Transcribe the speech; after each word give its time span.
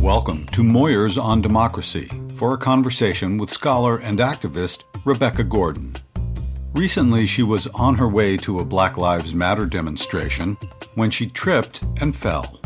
Welcome 0.00 0.46
to 0.52 0.62
Moyers 0.62 1.22
on 1.22 1.42
Democracy 1.42 2.08
for 2.36 2.54
a 2.54 2.58
conversation 2.58 3.36
with 3.36 3.52
scholar 3.52 3.98
and 3.98 4.18
activist 4.18 4.84
Rebecca 5.04 5.44
Gordon. 5.44 5.92
Recently, 6.72 7.26
she 7.26 7.42
was 7.42 7.66
on 7.68 7.96
her 7.96 8.08
way 8.08 8.38
to 8.38 8.60
a 8.60 8.64
Black 8.64 8.96
Lives 8.96 9.34
Matter 9.34 9.66
demonstration 9.66 10.54
when 10.94 11.10
she 11.10 11.26
tripped 11.26 11.82
and 12.00 12.16
fell. 12.16 12.60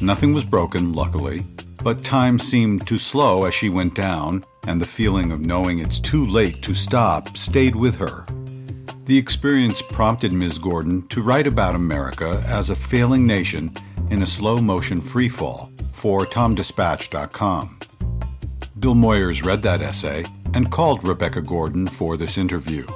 Nothing 0.00 0.32
was 0.32 0.44
broken, 0.44 0.94
luckily, 0.94 1.42
but 1.82 2.02
time 2.02 2.38
seemed 2.38 2.86
too 2.86 2.96
slow 2.96 3.44
as 3.44 3.52
she 3.52 3.68
went 3.68 3.94
down, 3.94 4.44
and 4.66 4.80
the 4.80 4.86
feeling 4.86 5.30
of 5.30 5.44
knowing 5.44 5.78
it's 5.78 6.00
too 6.00 6.26
late 6.26 6.62
to 6.62 6.74
stop 6.74 7.36
stayed 7.36 7.76
with 7.76 7.96
her. 7.96 8.24
The 9.04 9.18
experience 9.18 9.82
prompted 9.82 10.32
Ms. 10.32 10.56
Gordon 10.56 11.06
to 11.08 11.20
write 11.20 11.46
about 11.46 11.74
America 11.74 12.42
as 12.46 12.70
a 12.70 12.74
failing 12.74 13.26
nation 13.26 13.70
in 14.14 14.22
a 14.22 14.26
slow 14.26 14.58
motion 14.58 15.00
freefall 15.00 15.68
for 15.92 16.20
TomDispatch.com. 16.20 17.78
Bill 18.78 18.94
Moyers 18.94 19.44
read 19.44 19.60
that 19.62 19.82
essay 19.82 20.24
and 20.54 20.70
called 20.70 21.06
Rebecca 21.06 21.42
Gordon 21.42 21.88
for 21.88 22.16
this 22.16 22.38
interview. 22.38 22.86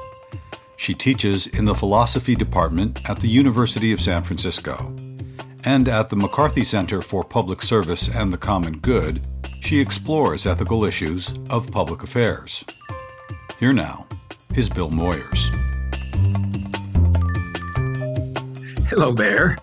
She 0.77 0.95
teaches 0.95 1.49
in 1.49 1.65
the 1.65 1.75
philosophy 1.75 2.37
department 2.37 3.01
at 3.11 3.19
the 3.19 3.27
University 3.27 3.91
of 3.91 4.01
San 4.01 4.23
Francisco. 4.23 4.95
And 5.65 5.89
at 5.89 6.09
the 6.09 6.15
McCarthy 6.15 6.63
Center 6.63 7.03
for 7.03 7.25
Public 7.25 7.63
Service 7.63 8.09
and 8.09 8.33
the 8.33 8.39
Common 8.39 8.79
Good, 8.79 9.21
she 9.61 9.81
explores 9.81 10.47
ethical 10.47 10.85
issues 10.85 11.35
of 11.51 11.73
public 11.73 12.05
affairs. 12.05 12.65
Here 13.59 13.73
now 13.73 14.07
is 14.55 14.69
Bill 14.69 14.91
Moyers. 14.91 15.53
Hello 18.89 19.13
there. 19.13 19.59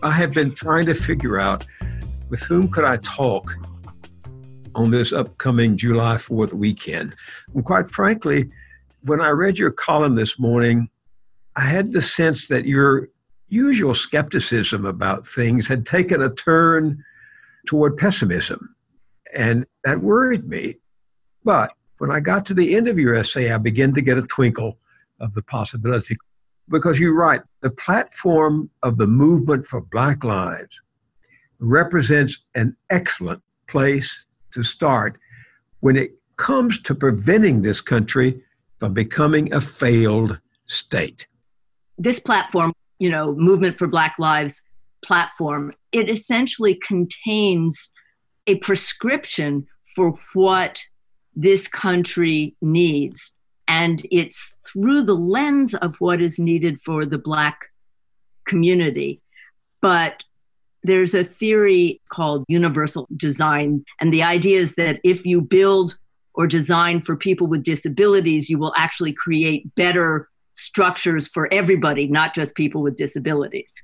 I 0.00 0.12
have 0.12 0.32
been 0.32 0.52
trying 0.52 0.86
to 0.86 0.94
figure 0.94 1.40
out 1.40 1.66
with 2.30 2.40
whom 2.40 2.68
could 2.68 2.84
I 2.84 2.98
talk 2.98 3.56
on 4.76 4.92
this 4.92 5.12
upcoming 5.12 5.76
July 5.76 6.14
4th 6.16 6.52
weekend. 6.52 7.16
And 7.52 7.64
quite 7.64 7.90
frankly, 7.90 8.48
when 9.02 9.20
I 9.20 9.30
read 9.30 9.58
your 9.58 9.72
column 9.72 10.14
this 10.14 10.38
morning, 10.38 10.88
I 11.56 11.62
had 11.62 11.90
the 11.90 12.00
sense 12.00 12.46
that 12.46 12.64
your 12.64 13.08
usual 13.48 13.94
skepticism 13.94 14.84
about 14.84 15.26
things 15.26 15.66
had 15.66 15.84
taken 15.84 16.22
a 16.22 16.30
turn 16.32 17.02
toward 17.66 17.96
pessimism. 17.96 18.76
And 19.34 19.66
that 19.82 20.00
worried 20.00 20.48
me. 20.48 20.76
But 21.42 21.72
when 21.98 22.12
I 22.12 22.20
got 22.20 22.46
to 22.46 22.54
the 22.54 22.76
end 22.76 22.86
of 22.86 23.00
your 23.00 23.16
essay, 23.16 23.50
I 23.50 23.58
began 23.58 23.94
to 23.94 24.00
get 24.00 24.16
a 24.16 24.22
twinkle 24.22 24.78
of 25.18 25.34
the 25.34 25.42
possibility 25.42 26.16
because 26.68 26.98
you're 26.98 27.16
right. 27.16 27.40
The 27.60 27.70
platform 27.70 28.70
of 28.82 28.98
the 28.98 29.06
movement 29.06 29.66
for 29.66 29.80
Black 29.80 30.24
Lives 30.24 30.80
represents 31.58 32.44
an 32.54 32.76
excellent 32.90 33.42
place 33.68 34.24
to 34.52 34.62
start 34.62 35.18
when 35.80 35.96
it 35.96 36.12
comes 36.36 36.80
to 36.82 36.94
preventing 36.94 37.62
this 37.62 37.80
country 37.80 38.42
from 38.78 38.94
becoming 38.94 39.52
a 39.52 39.60
failed 39.60 40.40
state. 40.66 41.26
This 41.96 42.20
platform, 42.20 42.72
you 42.98 43.10
know, 43.10 43.34
Movement 43.34 43.76
for 43.76 43.88
Black 43.88 44.14
Lives 44.18 44.62
platform, 45.04 45.72
it 45.92 46.08
essentially 46.08 46.74
contains 46.74 47.90
a 48.46 48.56
prescription 48.56 49.66
for 49.96 50.14
what 50.32 50.80
this 51.34 51.68
country 51.68 52.56
needs 52.60 53.34
and 53.68 54.04
it's 54.10 54.54
through 54.66 55.02
the 55.02 55.14
lens 55.14 55.74
of 55.74 55.94
what 56.00 56.22
is 56.22 56.38
needed 56.38 56.80
for 56.82 57.04
the 57.04 57.18
Black 57.18 57.66
community. 58.46 59.20
But 59.82 60.24
there's 60.82 61.14
a 61.14 61.22
theory 61.22 62.00
called 62.08 62.44
universal 62.48 63.06
design. 63.14 63.84
And 64.00 64.12
the 64.12 64.22
idea 64.22 64.60
is 64.60 64.74
that 64.76 65.00
if 65.04 65.26
you 65.26 65.42
build 65.42 65.98
or 66.32 66.46
design 66.46 67.02
for 67.02 67.14
people 67.14 67.46
with 67.46 67.62
disabilities, 67.62 68.48
you 68.48 68.58
will 68.58 68.72
actually 68.76 69.12
create 69.12 69.74
better 69.74 70.28
structures 70.54 71.28
for 71.28 71.52
everybody, 71.52 72.06
not 72.06 72.34
just 72.34 72.54
people 72.54 72.80
with 72.80 72.96
disabilities. 72.96 73.74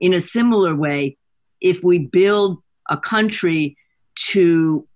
In 0.00 0.12
a 0.12 0.20
similar 0.20 0.74
way, 0.74 1.18
if 1.60 1.84
we 1.84 1.98
build 1.98 2.58
a 2.88 2.96
country 2.96 3.76
to 4.30 4.88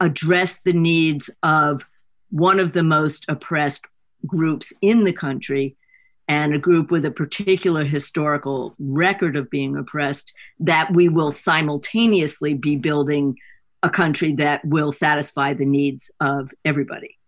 address 0.00 0.62
the 0.62 0.72
needs 0.72 1.28
of 1.42 1.84
one 2.32 2.58
of 2.58 2.72
the 2.72 2.82
most 2.82 3.24
oppressed 3.28 3.84
groups 4.26 4.72
in 4.80 5.04
the 5.04 5.12
country 5.12 5.76
and 6.28 6.54
a 6.54 6.58
group 6.58 6.90
with 6.90 7.04
a 7.04 7.10
particular 7.10 7.84
historical 7.84 8.74
record 8.78 9.36
of 9.36 9.50
being 9.50 9.76
oppressed, 9.76 10.32
that 10.58 10.92
we 10.92 11.08
will 11.08 11.30
simultaneously 11.30 12.54
be 12.54 12.74
building 12.74 13.36
a 13.82 13.90
country 13.90 14.32
that 14.34 14.64
will 14.64 14.92
satisfy 14.92 15.52
the 15.52 15.66
needs 15.66 16.10
of 16.20 16.50
everybody. 16.64 17.18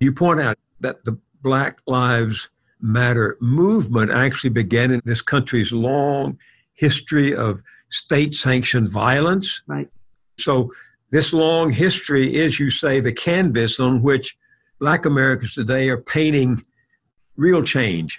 You 0.00 0.12
point 0.12 0.40
out 0.40 0.58
that 0.80 1.04
the 1.04 1.18
Black 1.42 1.78
Lives 1.86 2.48
Matter 2.82 3.36
movement 3.40 4.10
actually 4.10 4.50
began 4.50 4.90
in 4.90 5.00
this 5.04 5.22
country's 5.22 5.72
long 5.72 6.38
history 6.74 7.34
of 7.34 7.62
state 7.90 8.34
sanctioned 8.34 8.88
violence. 8.88 9.62
Right. 9.66 9.88
So, 10.38 10.72
this 11.10 11.32
long 11.32 11.72
history 11.72 12.34
is, 12.34 12.60
you 12.60 12.70
say, 12.70 13.00
the 13.00 13.12
canvas 13.12 13.80
on 13.80 14.00
which 14.00 14.36
Black 14.80 15.04
Americans 15.04 15.52
today 15.52 15.90
are 15.90 15.98
painting 16.00 16.64
real 17.36 17.62
change. 17.62 18.18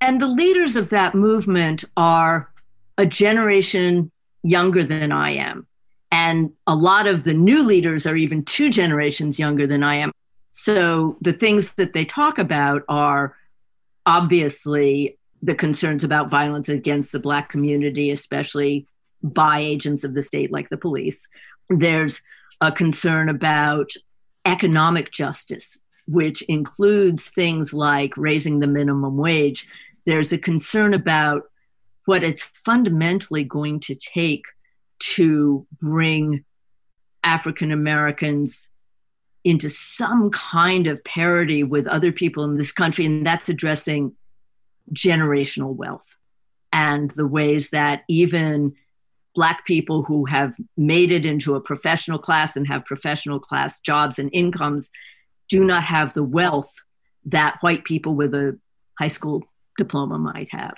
And 0.00 0.22
the 0.22 0.26
leaders 0.26 0.74
of 0.74 0.88
that 0.88 1.14
movement 1.14 1.84
are 1.98 2.50
a 2.96 3.04
generation 3.04 4.10
younger 4.42 4.84
than 4.84 5.12
I 5.12 5.32
am. 5.32 5.66
And 6.10 6.52
a 6.66 6.74
lot 6.74 7.06
of 7.06 7.24
the 7.24 7.34
new 7.34 7.62
leaders 7.62 8.06
are 8.06 8.16
even 8.16 8.42
two 8.42 8.70
generations 8.70 9.38
younger 9.38 9.66
than 9.66 9.82
I 9.82 9.96
am. 9.96 10.12
So 10.48 11.18
the 11.20 11.34
things 11.34 11.74
that 11.74 11.92
they 11.92 12.06
talk 12.06 12.38
about 12.38 12.82
are 12.88 13.36
obviously 14.06 15.18
the 15.42 15.54
concerns 15.54 16.04
about 16.04 16.30
violence 16.30 16.70
against 16.70 17.12
the 17.12 17.18
Black 17.18 17.50
community, 17.50 18.10
especially 18.10 18.86
by 19.22 19.60
agents 19.60 20.04
of 20.04 20.14
the 20.14 20.22
state 20.22 20.50
like 20.50 20.70
the 20.70 20.78
police. 20.78 21.28
There's 21.68 22.22
a 22.62 22.72
concern 22.72 23.28
about 23.28 23.90
economic 24.46 25.12
justice 25.12 25.78
which 26.08 26.40
includes 26.42 27.28
things 27.28 27.74
like 27.74 28.16
raising 28.16 28.60
the 28.60 28.66
minimum 28.66 29.18
wage, 29.18 29.68
there's 30.06 30.32
a 30.32 30.38
concern 30.38 30.94
about 30.94 31.42
what 32.06 32.24
it's 32.24 32.44
fundamentally 32.64 33.44
going 33.44 33.78
to 33.78 33.94
take 33.94 34.44
to 34.98 35.66
bring 35.80 36.44
African 37.22 37.70
Americans 37.70 38.68
into 39.44 39.68
some 39.68 40.30
kind 40.30 40.86
of 40.86 41.04
parity 41.04 41.62
with 41.62 41.86
other 41.86 42.10
people 42.10 42.42
in 42.44 42.56
this 42.56 42.72
country, 42.72 43.04
and 43.04 43.26
that's 43.26 43.50
addressing 43.50 44.14
generational 44.94 45.74
wealth 45.74 46.06
and 46.72 47.10
the 47.12 47.26
ways 47.26 47.70
that 47.70 48.02
even 48.08 48.74
Black 49.34 49.66
people 49.66 50.02
who 50.02 50.24
have 50.24 50.54
made 50.76 51.12
it 51.12 51.26
into 51.26 51.54
a 51.54 51.60
professional 51.60 52.18
class 52.18 52.56
and 52.56 52.66
have 52.66 52.86
professional 52.86 53.38
class 53.38 53.78
jobs 53.80 54.18
and 54.18 54.30
incomes 54.32 54.90
do 55.48 55.64
not 55.64 55.84
have 55.84 56.14
the 56.14 56.24
wealth 56.24 56.70
that 57.26 57.58
white 57.60 57.84
people 57.84 58.14
with 58.14 58.34
a 58.34 58.58
high 58.98 59.08
school 59.08 59.42
diploma 59.76 60.18
might 60.18 60.48
have, 60.50 60.76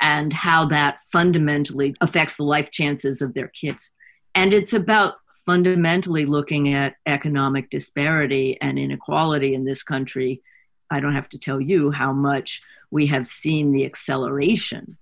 and 0.00 0.32
how 0.32 0.66
that 0.66 0.98
fundamentally 1.10 1.94
affects 2.00 2.36
the 2.36 2.44
life 2.44 2.70
chances 2.70 3.22
of 3.22 3.34
their 3.34 3.48
kids. 3.48 3.90
And 4.34 4.52
it's 4.52 4.72
about 4.72 5.14
fundamentally 5.46 6.26
looking 6.26 6.74
at 6.74 6.96
economic 7.06 7.70
disparity 7.70 8.58
and 8.60 8.78
inequality 8.78 9.54
in 9.54 9.64
this 9.64 9.82
country. 9.82 10.42
I 10.90 11.00
don't 11.00 11.14
have 11.14 11.28
to 11.30 11.38
tell 11.38 11.60
you 11.60 11.90
how 11.92 12.12
much 12.12 12.60
we 12.90 13.06
have 13.06 13.26
seen 13.26 13.72
the 13.72 13.84
acceleration 13.84 14.98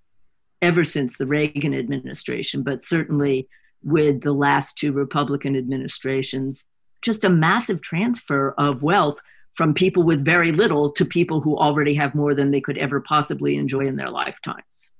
ever 0.62 0.84
since 0.84 1.18
the 1.18 1.26
Reagan 1.26 1.74
administration, 1.74 2.62
but 2.62 2.82
certainly 2.82 3.48
with 3.82 4.22
the 4.22 4.32
last 4.32 4.78
two 4.78 4.92
Republican 4.92 5.56
administrations, 5.56 6.64
just 7.04 7.24
a 7.24 7.28
massive 7.28 7.82
transfer 7.82 8.52
of 8.58 8.82
wealth 8.82 9.20
from 9.52 9.74
people 9.74 10.02
with 10.02 10.24
very 10.24 10.50
little 10.50 10.90
to 10.90 11.04
people 11.04 11.40
who 11.40 11.56
already 11.56 11.94
have 11.94 12.14
more 12.14 12.34
than 12.34 12.50
they 12.50 12.60
could 12.60 12.78
ever 12.78 13.00
possibly 13.00 13.56
enjoy 13.56 13.86
in 13.86 13.96
their 13.96 14.10
lifetimes. 14.10 14.90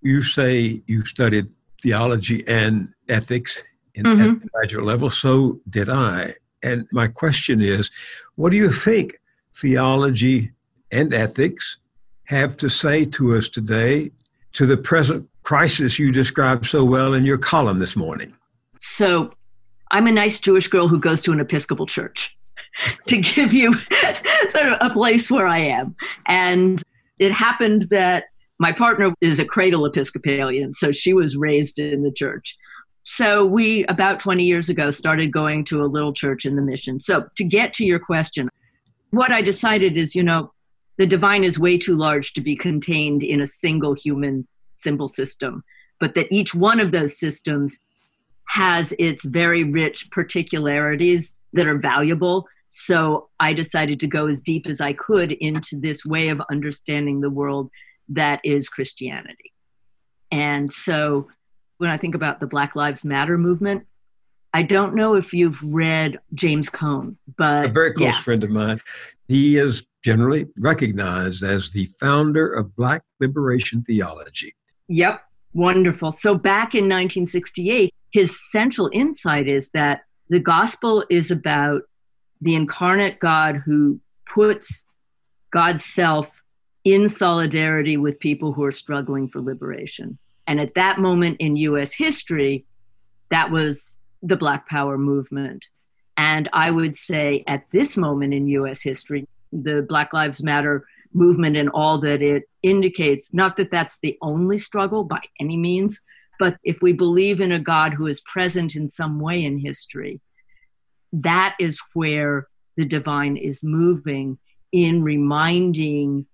You 0.00 0.22
say 0.22 0.82
you 0.86 1.04
studied 1.04 1.48
theology 1.82 2.46
and 2.48 2.88
ethics 3.08 3.62
in, 3.94 4.04
mm-hmm. 4.04 4.20
at 4.20 4.40
the 4.40 4.48
graduate 4.48 4.84
level. 4.84 5.10
So 5.10 5.60
did 5.68 5.88
I. 5.88 6.34
And 6.62 6.86
my 6.92 7.08
question 7.08 7.60
is 7.60 7.90
what 8.36 8.50
do 8.50 8.56
you 8.56 8.72
think 8.72 9.20
theology 9.54 10.52
and 10.90 11.12
ethics 11.12 11.76
have 12.24 12.56
to 12.58 12.70
say 12.70 13.04
to 13.04 13.36
us 13.36 13.48
today 13.48 14.10
to 14.52 14.64
the 14.64 14.76
present 14.76 15.28
crisis 15.42 15.98
you 15.98 16.12
described 16.12 16.66
so 16.66 16.84
well 16.84 17.14
in 17.14 17.24
your 17.24 17.38
column 17.38 17.78
this 17.78 17.96
morning? 17.96 18.34
So, 18.80 19.32
I'm 19.90 20.06
a 20.06 20.12
nice 20.12 20.40
Jewish 20.40 20.68
girl 20.68 20.88
who 20.88 20.98
goes 20.98 21.22
to 21.22 21.32
an 21.32 21.40
Episcopal 21.40 21.86
church 21.86 22.36
to 23.06 23.20
give 23.20 23.52
you 23.52 23.74
sort 24.48 24.68
of 24.68 24.78
a 24.80 24.90
place 24.90 25.30
where 25.30 25.46
I 25.46 25.60
am. 25.60 25.96
And 26.26 26.82
it 27.18 27.32
happened 27.32 27.88
that 27.90 28.24
my 28.58 28.72
partner 28.72 29.14
is 29.20 29.38
a 29.38 29.44
cradle 29.44 29.86
Episcopalian, 29.86 30.72
so 30.72 30.92
she 30.92 31.12
was 31.12 31.36
raised 31.36 31.78
in 31.78 32.02
the 32.02 32.12
church. 32.12 32.56
So 33.04 33.46
we, 33.46 33.86
about 33.86 34.20
20 34.20 34.44
years 34.44 34.68
ago, 34.68 34.90
started 34.90 35.32
going 35.32 35.64
to 35.66 35.82
a 35.82 35.86
little 35.86 36.12
church 36.12 36.44
in 36.44 36.56
the 36.56 36.62
mission. 36.62 37.00
So 37.00 37.26
to 37.36 37.44
get 37.44 37.72
to 37.74 37.84
your 37.84 37.98
question, 37.98 38.50
what 39.10 39.32
I 39.32 39.40
decided 39.40 39.96
is, 39.96 40.14
you 40.14 40.22
know, 40.22 40.52
the 40.98 41.06
divine 41.06 41.44
is 41.44 41.58
way 41.58 41.78
too 41.78 41.96
large 41.96 42.32
to 42.34 42.40
be 42.40 42.56
contained 42.56 43.22
in 43.22 43.40
a 43.40 43.46
single 43.46 43.94
human 43.94 44.46
symbol 44.74 45.08
system, 45.08 45.62
but 46.00 46.14
that 46.16 46.26
each 46.30 46.54
one 46.54 46.80
of 46.80 46.90
those 46.90 47.18
systems 47.18 47.78
has 48.48 48.92
its 48.98 49.24
very 49.24 49.64
rich 49.64 50.10
particularities 50.10 51.34
that 51.52 51.66
are 51.66 51.78
valuable. 51.78 52.46
So 52.68 53.28
I 53.40 53.52
decided 53.52 54.00
to 54.00 54.06
go 54.06 54.26
as 54.26 54.42
deep 54.42 54.66
as 54.66 54.80
I 54.80 54.92
could 54.92 55.32
into 55.32 55.78
this 55.78 56.04
way 56.04 56.28
of 56.28 56.42
understanding 56.50 57.20
the 57.20 57.30
world 57.30 57.70
that 58.08 58.40
is 58.44 58.68
Christianity. 58.68 59.52
And 60.30 60.70
so 60.70 61.28
when 61.78 61.90
I 61.90 61.96
think 61.96 62.14
about 62.14 62.40
the 62.40 62.46
Black 62.46 62.74
Lives 62.76 63.04
Matter 63.04 63.38
movement, 63.38 63.86
I 64.52 64.62
don't 64.62 64.94
know 64.94 65.14
if 65.14 65.32
you've 65.32 65.62
read 65.62 66.18
James 66.34 66.70
Cone, 66.70 67.18
but 67.36 67.66
a 67.66 67.68
very 67.68 67.92
close 67.92 68.14
yeah. 68.14 68.20
friend 68.20 68.42
of 68.44 68.50
mine. 68.50 68.80
He 69.28 69.58
is 69.58 69.86
generally 70.02 70.46
recognized 70.58 71.42
as 71.42 71.70
the 71.70 71.84
founder 72.00 72.50
of 72.52 72.74
Black 72.74 73.02
liberation 73.20 73.82
theology. 73.82 74.54
Yep, 74.88 75.20
wonderful. 75.52 76.12
So 76.12 76.34
back 76.34 76.74
in 76.74 76.84
1968, 76.84 77.94
his 78.10 78.50
central 78.50 78.90
insight 78.92 79.48
is 79.48 79.70
that 79.70 80.02
the 80.28 80.40
gospel 80.40 81.04
is 81.10 81.30
about 81.30 81.82
the 82.40 82.54
incarnate 82.54 83.18
God 83.18 83.62
who 83.64 84.00
puts 84.32 84.84
God's 85.52 85.84
self 85.84 86.30
in 86.84 87.08
solidarity 87.08 87.96
with 87.96 88.20
people 88.20 88.52
who 88.52 88.64
are 88.64 88.72
struggling 88.72 89.28
for 89.28 89.40
liberation. 89.40 90.18
And 90.46 90.60
at 90.60 90.74
that 90.74 90.98
moment 90.98 91.38
in 91.40 91.56
US 91.56 91.92
history, 91.92 92.64
that 93.30 93.50
was 93.50 93.96
the 94.22 94.36
Black 94.36 94.68
Power 94.68 94.96
movement. 94.96 95.66
And 96.16 96.48
I 96.52 96.70
would 96.70 96.96
say 96.96 97.44
at 97.46 97.64
this 97.72 97.96
moment 97.96 98.34
in 98.34 98.48
US 98.48 98.80
history, 98.82 99.26
the 99.52 99.84
Black 99.86 100.12
Lives 100.12 100.42
Matter 100.42 100.86
movement 101.12 101.56
and 101.56 101.68
all 101.70 101.98
that 101.98 102.22
it 102.22 102.44
indicates, 102.62 103.32
not 103.32 103.56
that 103.56 103.70
that's 103.70 103.98
the 104.00 104.16
only 104.22 104.58
struggle 104.58 105.04
by 105.04 105.20
any 105.40 105.56
means, 105.56 106.00
but 106.38 106.56
if 106.62 106.80
we 106.80 106.92
believe 106.92 107.40
in 107.40 107.52
a 107.52 107.58
God 107.58 107.94
who 107.94 108.06
is 108.06 108.20
present 108.20 108.76
in 108.76 108.88
some 108.88 109.20
way 109.20 109.44
in 109.44 109.58
history, 109.58 110.20
that 111.12 111.56
is 111.58 111.80
where 111.94 112.46
the 112.76 112.84
divine 112.84 113.36
is 113.36 113.64
moving 113.64 114.38
in 114.70 115.02
reminding 115.02 116.26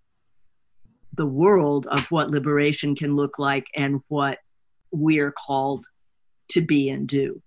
the 1.16 1.26
world 1.26 1.86
of 1.86 2.10
what 2.10 2.30
liberation 2.30 2.94
can 2.94 3.16
look 3.16 3.38
like 3.38 3.66
and 3.74 4.00
what 4.08 4.38
we're 4.90 5.32
called 5.32 5.86
to 6.48 6.60
be 6.60 6.88
and 6.90 7.08
do. 7.08 7.40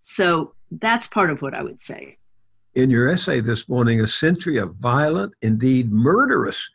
So 0.00 0.54
that's 0.70 1.06
part 1.06 1.30
of 1.30 1.40
what 1.40 1.54
I 1.54 1.62
would 1.62 1.80
say. 1.80 2.18
In 2.74 2.90
your 2.90 3.08
essay 3.08 3.40
this 3.40 3.68
morning, 3.68 4.00
a 4.00 4.06
century 4.06 4.56
of 4.56 4.74
violent, 4.76 5.34
indeed 5.42 5.92
murderous, 5.92 6.70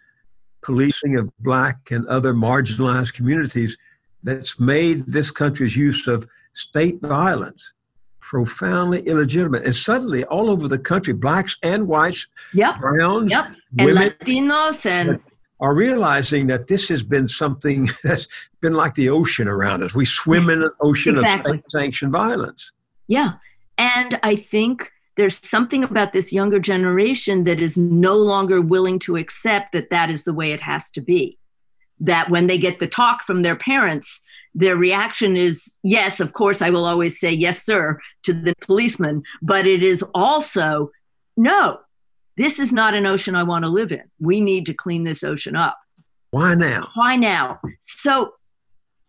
policing 0.62 1.18
of 1.18 1.36
Black 1.40 1.90
and 1.90 2.06
other 2.08 2.34
marginalized 2.34 3.14
communities 3.14 3.78
that's 4.22 4.60
made 4.60 5.06
this 5.08 5.32
country's 5.32 5.76
use 5.76 6.08
of 6.08 6.28
state 6.54 7.02
violence 7.02 7.74
profoundly 8.20 9.02
illegitimate. 9.08 9.66
And 9.66 9.76
suddenly, 9.76 10.24
all 10.26 10.52
over 10.52 10.68
the 10.68 10.78
country, 10.78 11.14
blacks 11.14 11.58
and 11.64 11.88
whites, 11.88 12.28
yep. 12.54 12.78
browns, 12.80 13.32
yep. 13.32 13.48
and 13.80 13.88
women, 13.88 14.10
Latinos, 14.22 14.86
and 14.86 15.20
are 15.60 15.74
realizing 15.74 16.48
that 16.48 16.68
this 16.68 16.90
has 16.90 17.04
been 17.04 17.28
something 17.28 17.90
that's 18.04 18.28
been 18.62 18.74
like 18.74 18.94
the 18.96 19.10
ocean 19.10 19.48
around 19.48 19.82
us. 19.82 19.96
We 19.96 20.06
swim 20.06 20.50
in 20.50 20.62
an 20.62 20.72
ocean 20.82 21.18
exactly. 21.18 21.58
of 21.58 21.64
sanctioned 21.70 22.12
violence. 22.12 22.72
Yeah. 23.08 23.34
And 23.78 24.20
I 24.24 24.36
think 24.36 24.92
there's 25.18 25.46
something 25.46 25.84
about 25.84 26.14
this 26.14 26.32
younger 26.32 26.60
generation 26.60 27.44
that 27.44 27.60
is 27.60 27.78
no 27.78 28.18
longer 28.18 28.62
willing 28.62 29.00
to 29.00 29.18
accept 29.18 29.74
that 29.74 29.90
that 29.90 30.10
is 30.10 30.24
the 30.24 30.34
way 30.34 30.52
it 30.52 30.62
has 30.62 30.90
to 30.92 31.02
be. 31.02 31.38
That 32.00 32.30
when 32.30 32.48
they 32.48 32.58
get 32.58 32.80
the 32.80 32.88
talk 32.88 33.24
from 33.24 33.42
their 33.42 33.56
parents, 33.56 34.22
their 34.54 34.76
reaction 34.76 35.36
is, 35.36 35.76
yes, 35.84 36.20
of 36.20 36.34
course, 36.34 36.62
I 36.62 36.70
will 36.70 36.86
always 36.86 37.20
say, 37.20 37.32
yes, 37.32 37.64
sir, 37.64 38.00
to 38.24 38.34
the 38.34 38.54
policeman. 38.62 39.24
But 39.42 39.68
it 39.68 39.84
is 39.84 40.04
also, 40.14 40.92
no, 41.36 41.80
this 42.38 42.60
is 42.60 42.72
not 42.72 42.94
an 42.94 43.06
ocean 43.06 43.36
I 43.36 43.44
want 43.44 43.66
to 43.66 43.70
live 43.70 43.92
in. 43.92 44.04
We 44.20 44.42
need 44.42 44.68
to 44.68 44.74
clean 44.74 45.04
this 45.04 45.24
ocean 45.24 45.56
up. 45.56 45.78
Why 46.32 46.54
now? 46.54 46.90
Why 46.94 47.16
now? 47.16 47.60
So 47.80 48.34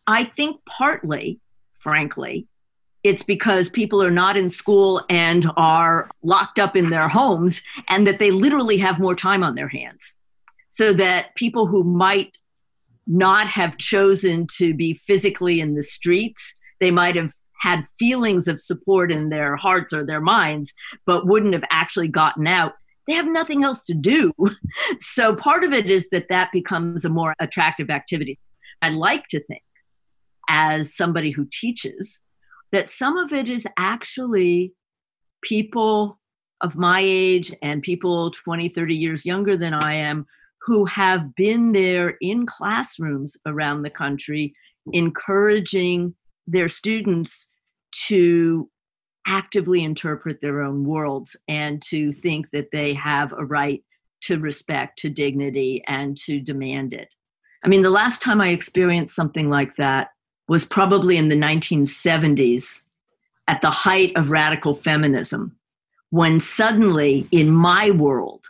I 0.07 0.25
think 0.25 0.61
partly, 0.67 1.41
frankly, 1.79 2.47
it's 3.09 3.23
because 3.23 3.71
people 3.71 4.03
are 4.03 4.11
not 4.11 4.37
in 4.37 4.51
school 4.51 5.03
and 5.09 5.51
are 5.57 6.11
locked 6.23 6.59
up 6.59 6.77
in 6.77 6.91
their 6.91 7.09
homes 7.09 7.63
and 7.89 8.07
that 8.07 8.19
they 8.19 8.31
literally 8.31 8.77
have 8.77 8.99
more 8.99 9.15
time 9.15 9.43
on 9.43 9.55
their 9.55 9.69
hands. 9.69 10.17
So 10.69 10.93
that 10.93 11.35
people 11.35 11.67
who 11.67 11.85
might 11.85 12.33
not 13.07 13.47
have 13.49 13.79
chosen 13.79 14.47
to 14.59 14.75
be 14.75 14.93
physically 14.93 15.59
in 15.59 15.75
the 15.75 15.83
streets, 15.83 16.55
they 16.81 16.91
might 16.91 17.17
have 17.17 17.33
had 17.63 17.87
feelings 17.99 18.47
of 18.47 18.61
support 18.61 19.11
in 19.11 19.31
their 19.31 19.57
hearts 19.57 19.95
or 19.95 20.05
their 20.05 20.21
minds, 20.21 20.75
but 21.07 21.27
wouldn't 21.27 21.55
have 21.55 21.65
actually 21.71 22.09
gotten 22.09 22.47
out 22.47 22.75
they 23.07 23.15
have 23.15 23.27
nothing 23.27 23.65
else 23.65 23.85
to 23.85 23.95
do. 23.95 24.35
so 25.01 25.35
part 25.35 25.65
of 25.65 25.73
it 25.73 25.91
is 25.91 26.11
that 26.11 26.29
that 26.29 26.53
becomes 26.53 27.07
a 27.07 27.09
more 27.09 27.35
attractive 27.41 27.89
activity. 27.89 28.37
I 28.83 28.91
like 28.91 29.27
to 29.29 29.43
think, 29.43 29.63
as 30.47 30.95
somebody 30.95 31.31
who 31.31 31.49
teaches, 31.51 32.21
that 32.73 32.89
some 32.89 33.17
of 33.17 33.33
it 33.33 33.49
is 33.49 33.67
actually 33.79 34.73
people 35.43 36.19
of 36.61 36.77
my 36.77 37.01
age 37.01 37.55
and 37.63 37.83
people 37.83 38.31
20, 38.33 38.69
30 38.69 38.95
years 38.95 39.25
younger 39.25 39.57
than 39.57 39.73
I 39.73 39.95
am 39.95 40.27
who 40.67 40.85
have 40.85 41.35
been 41.35 41.73
there 41.73 42.17
in 42.21 42.45
classrooms 42.45 43.37
around 43.47 43.83
the 43.83 43.91
country, 43.91 44.55
encouraging 44.93 46.15
their 46.47 46.69
students 46.69 47.49
to 48.09 48.69
actively 49.27 49.83
interpret 49.83 50.41
their 50.41 50.63
own 50.63 50.85
worlds 50.85 51.37
and 51.47 51.81
to 51.83 52.13
think 52.13 52.51
that 52.51 52.69
they 52.73 52.95
have 52.95 53.33
a 53.33 53.45
right 53.45 53.83
to 54.23 54.39
respect, 54.39 54.99
to 54.99 55.09
dignity, 55.09 55.83
and 55.87 56.17
to 56.17 56.41
demand 56.41 56.93
it. 56.93 57.09
I 57.65 57.69
mean, 57.69 57.83
the 57.83 57.91
last 57.91 58.23
time 58.23 58.41
I 58.41 58.49
experienced 58.49 59.15
something 59.15 59.49
like 59.49 59.77
that 59.77 60.09
was 60.49 60.65
probably 60.65 61.17
in 61.17 61.29
the 61.29 61.37
1970s 61.37 62.83
at 63.47 63.63
the 63.63 63.71
height 63.71 64.13
of 64.17 64.31
radical 64.31 64.75
feminism, 64.75 65.57
when 66.11 66.41
suddenly 66.41 67.29
in 67.31 67.51
my 67.51 67.91
world, 67.91 68.47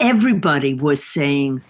everybody 0.00 0.74
was 0.74 1.02
saying, 1.02 1.62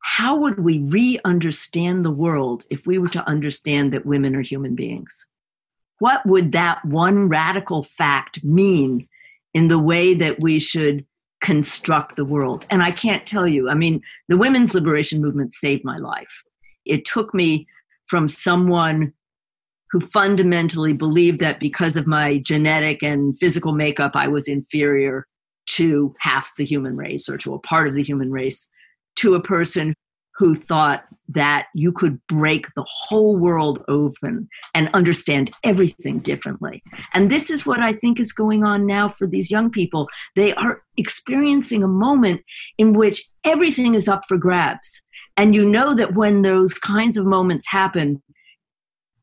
How 0.00 0.36
would 0.36 0.58
we 0.58 0.78
re 0.78 1.18
understand 1.24 2.04
the 2.04 2.10
world 2.10 2.64
if 2.70 2.86
we 2.86 2.98
were 2.98 3.08
to 3.10 3.26
understand 3.28 3.92
that 3.92 4.04
women 4.04 4.34
are 4.36 4.42
human 4.42 4.74
beings? 4.74 5.26
what 6.02 6.26
would 6.26 6.50
that 6.50 6.84
one 6.84 7.28
radical 7.28 7.84
fact 7.84 8.42
mean 8.42 9.06
in 9.54 9.68
the 9.68 9.78
way 9.78 10.14
that 10.14 10.40
we 10.40 10.58
should 10.58 11.06
construct 11.40 12.16
the 12.16 12.24
world? 12.24 12.66
And 12.70 12.82
I 12.82 12.90
can't 12.90 13.24
tell 13.24 13.46
you. 13.46 13.70
I 13.70 13.74
mean, 13.74 14.02
the 14.26 14.36
women's 14.36 14.74
liberation 14.74 15.22
movement 15.22 15.52
saved 15.52 15.84
my 15.84 15.98
life. 15.98 16.42
It 16.84 17.04
took 17.04 17.32
me 17.32 17.68
from 18.12 18.28
someone 18.28 19.10
who 19.90 19.98
fundamentally 19.98 20.92
believed 20.92 21.40
that 21.40 21.58
because 21.58 21.96
of 21.96 22.06
my 22.06 22.36
genetic 22.36 23.02
and 23.02 23.38
physical 23.38 23.72
makeup, 23.72 24.12
I 24.14 24.28
was 24.28 24.48
inferior 24.48 25.26
to 25.76 26.14
half 26.20 26.50
the 26.58 26.66
human 26.66 26.94
race 26.94 27.26
or 27.26 27.38
to 27.38 27.54
a 27.54 27.58
part 27.60 27.88
of 27.88 27.94
the 27.94 28.02
human 28.02 28.30
race, 28.30 28.68
to 29.16 29.34
a 29.34 29.42
person 29.42 29.94
who 30.36 30.54
thought 30.54 31.04
that 31.26 31.68
you 31.74 31.90
could 31.90 32.20
break 32.28 32.66
the 32.76 32.84
whole 32.86 33.38
world 33.38 33.82
open 33.88 34.46
and 34.74 34.90
understand 34.92 35.50
everything 35.64 36.18
differently. 36.18 36.82
And 37.14 37.30
this 37.30 37.48
is 37.48 37.64
what 37.64 37.80
I 37.80 37.94
think 37.94 38.20
is 38.20 38.34
going 38.34 38.62
on 38.62 38.84
now 38.84 39.08
for 39.08 39.26
these 39.26 39.50
young 39.50 39.70
people. 39.70 40.06
They 40.36 40.52
are 40.52 40.82
experiencing 40.98 41.82
a 41.82 41.88
moment 41.88 42.42
in 42.76 42.92
which 42.92 43.24
everything 43.42 43.94
is 43.94 44.06
up 44.06 44.24
for 44.28 44.36
grabs. 44.36 45.02
And 45.36 45.54
you 45.54 45.68
know 45.68 45.94
that 45.94 46.14
when 46.14 46.42
those 46.42 46.74
kinds 46.74 47.16
of 47.16 47.24
moments 47.24 47.68
happen, 47.68 48.22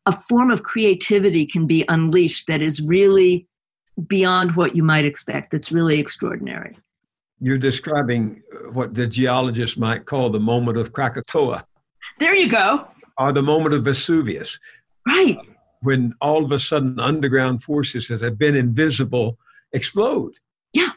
a 0.06 0.12
form 0.12 0.50
of 0.50 0.64
creativity 0.64 1.46
can 1.46 1.68
be 1.68 1.86
unleashed 1.88 2.48
that 2.48 2.62
is 2.62 2.82
really 2.82 3.48
beyond 4.08 4.56
what 4.56 4.76
you 4.76 4.84
might 4.84 5.06
expect. 5.06 5.52
That's 5.52 5.72
really 5.72 6.00
extraordinary 6.00 6.78
you're 7.40 7.58
describing 7.58 8.44
uh, 8.54 8.72
what 8.72 8.94
the 8.94 9.08
geologists 9.08 9.78
might 9.78 10.06
call 10.06 10.30
the 10.30 10.40
moment 10.40 10.78
of 10.78 10.94
Krakatoa. 10.94 11.66
There 12.20 12.36
you 12.36 12.50
go. 12.50 12.88
Or 13.18 13.32
the 13.32 13.42
moment 13.42 13.74
of 13.74 13.84
Vesuvius. 13.84 14.60
Right. 15.08 15.38
Uh, 15.38 15.44
when 15.82 16.14
all 16.20 16.44
of 16.44 16.52
a 16.52 16.60
sudden 16.60 17.00
underground 17.00 17.64
forces 17.64 18.10
that 18.10 18.22
have 18.22 18.38
been 18.38 18.56
invisible 18.56 19.38
explode. 19.72 20.34
Yeah, 20.74 20.90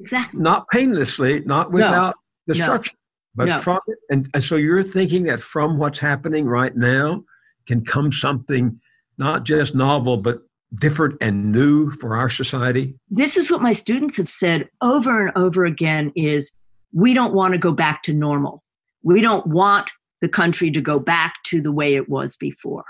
exactly. 0.00 0.40
Not 0.40 0.68
painlessly, 0.70 1.40
not 1.40 1.70
without 1.70 2.16
no. 2.46 2.54
destruction. 2.54 2.96
But 3.34 3.48
no. 3.48 3.58
from 3.60 3.80
it. 3.86 3.98
And, 4.10 4.28
and 4.34 4.44
so 4.44 4.56
you're 4.56 4.82
thinking 4.82 5.24
that 5.24 5.40
from 5.40 5.78
what's 5.78 5.98
happening 5.98 6.46
right 6.46 6.76
now 6.76 7.24
can 7.66 7.84
come 7.84 8.12
something 8.12 8.80
not 9.18 9.44
just 9.44 9.74
novel, 9.74 10.16
but 10.16 10.42
different 10.78 11.16
and 11.20 11.52
new 11.52 11.90
for 11.92 12.16
our 12.16 12.28
society? 12.28 12.94
This 13.08 13.36
is 13.36 13.50
what 13.50 13.62
my 13.62 13.72
students 13.72 14.16
have 14.16 14.28
said 14.28 14.68
over 14.80 15.20
and 15.20 15.36
over 15.36 15.64
again 15.64 16.12
is 16.16 16.52
we 16.92 17.14
don't 17.14 17.34
want 17.34 17.52
to 17.52 17.58
go 17.58 17.72
back 17.72 18.02
to 18.04 18.14
normal. 18.14 18.62
We 19.02 19.20
don't 19.20 19.46
want 19.46 19.90
the 20.20 20.28
country 20.28 20.70
to 20.70 20.80
go 20.80 20.98
back 20.98 21.34
to 21.46 21.60
the 21.60 21.72
way 21.72 21.94
it 21.94 22.08
was 22.08 22.36
before. 22.36 22.84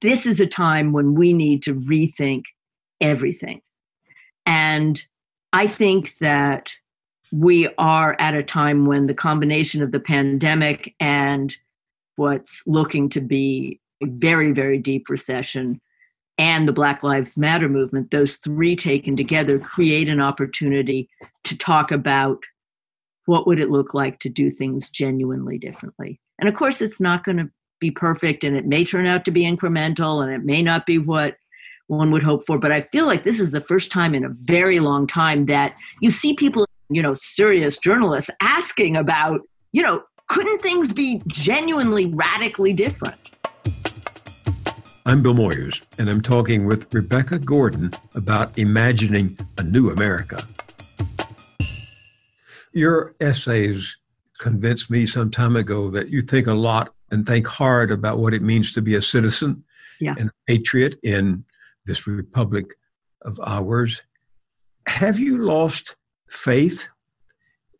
This 0.00 0.26
is 0.26 0.40
a 0.40 0.46
time 0.46 0.92
when 0.92 1.14
we 1.14 1.32
need 1.32 1.62
to 1.64 1.74
rethink 1.74 2.44
everything. 3.00 3.60
And 4.46 5.02
I 5.52 5.66
think 5.66 6.16
that 6.18 6.72
we 7.32 7.68
are 7.78 8.16
at 8.18 8.34
a 8.34 8.42
time 8.42 8.86
when 8.86 9.06
the 9.06 9.14
combination 9.14 9.82
of 9.82 9.92
the 9.92 10.00
pandemic 10.00 10.94
and 11.00 11.56
what's 12.16 12.62
looking 12.66 13.08
to 13.10 13.20
be 13.20 13.80
a 14.02 14.06
very, 14.06 14.52
very 14.52 14.78
deep 14.78 15.08
recession 15.08 15.80
and 16.38 16.68
the 16.68 16.72
Black 16.72 17.02
Lives 17.02 17.36
Matter 17.36 17.68
movement, 17.68 18.12
those 18.12 18.36
three 18.36 18.76
taken 18.76 19.16
together 19.16 19.58
create 19.58 20.08
an 20.08 20.20
opportunity 20.20 21.08
to 21.44 21.58
talk 21.58 21.90
about 21.90 22.38
what 23.26 23.46
would 23.46 23.58
it 23.58 23.70
look 23.70 23.92
like 23.92 24.20
to 24.20 24.28
do 24.28 24.50
things 24.50 24.88
genuinely 24.88 25.58
differently. 25.58 26.20
And 26.38 26.48
of 26.48 26.54
course, 26.54 26.80
it's 26.80 27.00
not 27.00 27.24
going 27.24 27.38
to 27.38 27.50
be 27.80 27.90
perfect 27.90 28.44
and 28.44 28.56
it 28.56 28.66
may 28.66 28.84
turn 28.84 29.06
out 29.06 29.24
to 29.24 29.30
be 29.30 29.42
incremental 29.42 30.22
and 30.22 30.32
it 30.32 30.44
may 30.44 30.62
not 30.62 30.86
be 30.86 30.98
what 30.98 31.36
one 31.88 32.10
would 32.12 32.22
hope 32.22 32.46
for. 32.46 32.58
But 32.58 32.72
I 32.72 32.82
feel 32.92 33.06
like 33.06 33.24
this 33.24 33.40
is 33.40 33.50
the 33.50 33.60
first 33.60 33.90
time 33.90 34.14
in 34.14 34.24
a 34.24 34.28
very 34.28 34.78
long 34.78 35.06
time 35.06 35.46
that 35.46 35.74
you 36.00 36.10
see 36.10 36.34
people, 36.34 36.67
you 36.90 37.02
know, 37.02 37.14
serious 37.14 37.78
journalists 37.78 38.30
asking 38.40 38.96
about, 38.96 39.42
you 39.72 39.82
know, 39.82 40.02
couldn't 40.28 40.60
things 40.60 40.92
be 40.92 41.22
genuinely 41.26 42.06
radically 42.06 42.72
different? 42.72 43.16
I'm 45.04 45.22
Bill 45.22 45.34
Moyers, 45.34 45.82
and 45.98 46.10
I'm 46.10 46.20
talking 46.20 46.66
with 46.66 46.92
Rebecca 46.92 47.38
Gordon 47.38 47.90
about 48.14 48.56
imagining 48.58 49.36
a 49.56 49.62
new 49.62 49.90
America. 49.90 50.42
Your 52.72 53.14
essays 53.20 53.96
convinced 54.38 54.90
me 54.90 55.06
some 55.06 55.30
time 55.30 55.56
ago 55.56 55.90
that 55.90 56.10
you 56.10 56.20
think 56.20 56.46
a 56.46 56.54
lot 56.54 56.94
and 57.10 57.24
think 57.24 57.46
hard 57.46 57.90
about 57.90 58.18
what 58.18 58.34
it 58.34 58.42
means 58.42 58.72
to 58.72 58.82
be 58.82 58.94
a 58.94 59.02
citizen 59.02 59.64
yeah. 60.00 60.14
and 60.18 60.28
a 60.28 60.32
patriot 60.46 60.98
in 61.02 61.44
this 61.86 62.06
republic 62.06 62.74
of 63.22 63.40
ours. 63.40 64.02
Have 64.86 65.18
you 65.18 65.38
lost 65.38 65.96
faith 66.30 66.88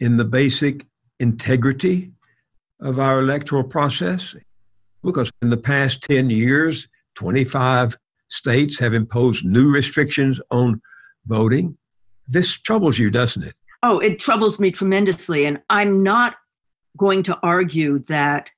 in 0.00 0.16
the 0.16 0.24
basic 0.24 0.86
integrity 1.20 2.12
of 2.80 2.98
our 2.98 3.20
electoral 3.20 3.64
process? 3.64 4.36
Because 5.02 5.30
in 5.42 5.50
the 5.50 5.56
past 5.56 6.02
10 6.02 6.30
years, 6.30 6.88
25 7.14 7.96
states 8.28 8.78
have 8.78 8.94
imposed 8.94 9.44
new 9.44 9.70
restrictions 9.70 10.40
on 10.50 10.80
voting. 11.26 11.76
This 12.26 12.58
troubles 12.58 12.98
you, 12.98 13.10
doesn't 13.10 13.42
it? 13.42 13.54
Oh, 13.82 13.98
it 14.00 14.20
troubles 14.20 14.58
me 14.58 14.70
tremendously. 14.70 15.46
And 15.46 15.60
I'm 15.70 16.02
not 16.02 16.34
going 16.96 17.22
to 17.24 17.38
argue 17.42 18.00
that 18.08 18.50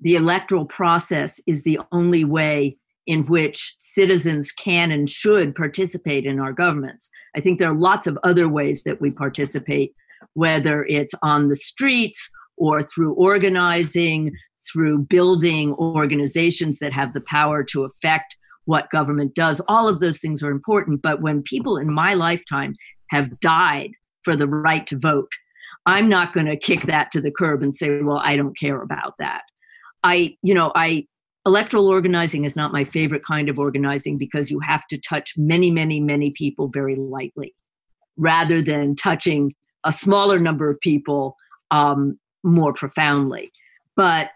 the 0.00 0.14
electoral 0.14 0.66
process 0.66 1.40
is 1.46 1.62
the 1.62 1.80
only 1.90 2.24
way 2.24 2.76
in 3.06 3.26
which 3.26 3.74
citizens 3.98 4.52
can 4.52 4.92
and 4.92 5.10
should 5.10 5.56
participate 5.56 6.24
in 6.24 6.38
our 6.38 6.52
governments. 6.52 7.10
I 7.34 7.40
think 7.40 7.58
there 7.58 7.72
are 7.72 7.74
lots 7.74 8.06
of 8.06 8.16
other 8.22 8.48
ways 8.48 8.84
that 8.84 9.00
we 9.00 9.10
participate, 9.10 9.92
whether 10.34 10.84
it's 10.84 11.14
on 11.20 11.48
the 11.48 11.56
streets 11.56 12.30
or 12.56 12.84
through 12.84 13.14
organizing, 13.14 14.30
through 14.70 15.00
building 15.00 15.74
organizations 15.74 16.78
that 16.78 16.92
have 16.92 17.12
the 17.12 17.22
power 17.22 17.64
to 17.64 17.82
affect 17.82 18.36
what 18.66 18.90
government 18.90 19.34
does. 19.34 19.60
All 19.66 19.88
of 19.88 19.98
those 19.98 20.20
things 20.20 20.44
are 20.44 20.52
important. 20.52 21.02
But 21.02 21.20
when 21.20 21.42
people 21.42 21.76
in 21.76 21.92
my 21.92 22.14
lifetime 22.14 22.76
have 23.10 23.40
died 23.40 23.90
for 24.22 24.36
the 24.36 24.46
right 24.46 24.86
to 24.86 24.96
vote, 24.98 25.32
I'm 25.86 26.08
not 26.08 26.34
going 26.34 26.46
to 26.46 26.56
kick 26.56 26.82
that 26.82 27.10
to 27.12 27.20
the 27.20 27.32
curb 27.32 27.62
and 27.64 27.74
say, 27.74 28.00
well, 28.02 28.22
I 28.22 28.36
don't 28.36 28.56
care 28.56 28.80
about 28.80 29.14
that. 29.18 29.42
I, 30.04 30.36
you 30.42 30.54
know, 30.54 30.70
I, 30.74 31.06
electoral 31.48 31.88
organizing 31.88 32.44
is 32.44 32.56
not 32.56 32.72
my 32.72 32.84
favorite 32.84 33.24
kind 33.24 33.48
of 33.48 33.58
organizing 33.58 34.18
because 34.18 34.50
you 34.50 34.60
have 34.60 34.86
to 34.88 34.98
touch 34.98 35.32
many, 35.38 35.70
many, 35.70 35.98
many 35.98 36.30
people 36.30 36.68
very 36.68 36.94
lightly 36.94 37.54
rather 38.18 38.60
than 38.60 38.94
touching 38.94 39.54
a 39.82 39.90
smaller 39.90 40.38
number 40.38 40.68
of 40.68 40.78
people 40.80 41.36
um, 41.70 42.18
more 42.42 42.74
profoundly. 42.74 43.50
But 43.96 44.28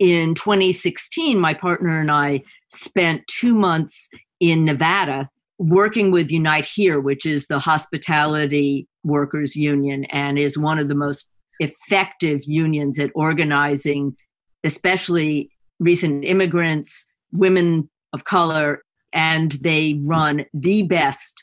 in 0.00 0.34
2016, 0.34 1.38
my 1.38 1.54
partner 1.54 2.00
and 2.00 2.10
I 2.10 2.42
spent 2.68 3.28
two 3.28 3.54
months 3.54 4.08
in 4.40 4.64
Nevada 4.64 5.30
working 5.58 6.10
with 6.10 6.32
Unite 6.32 6.64
Here, 6.64 6.98
which 6.98 7.24
is 7.26 7.46
the 7.46 7.60
hospitality 7.60 8.88
workers 9.04 9.54
union 9.54 10.04
and 10.06 10.36
is 10.36 10.58
one 10.58 10.80
of 10.80 10.88
the 10.88 10.96
most 10.96 11.28
effective 11.60 12.40
unions 12.44 12.98
at 12.98 13.12
organizing, 13.14 14.16
especially 14.64 15.50
recent 15.78 16.24
immigrants, 16.24 17.06
women 17.32 17.90
of 18.12 18.24
color, 18.24 18.82
and 19.12 19.52
they 19.52 20.00
run 20.04 20.44
the 20.52 20.82
best 20.82 21.42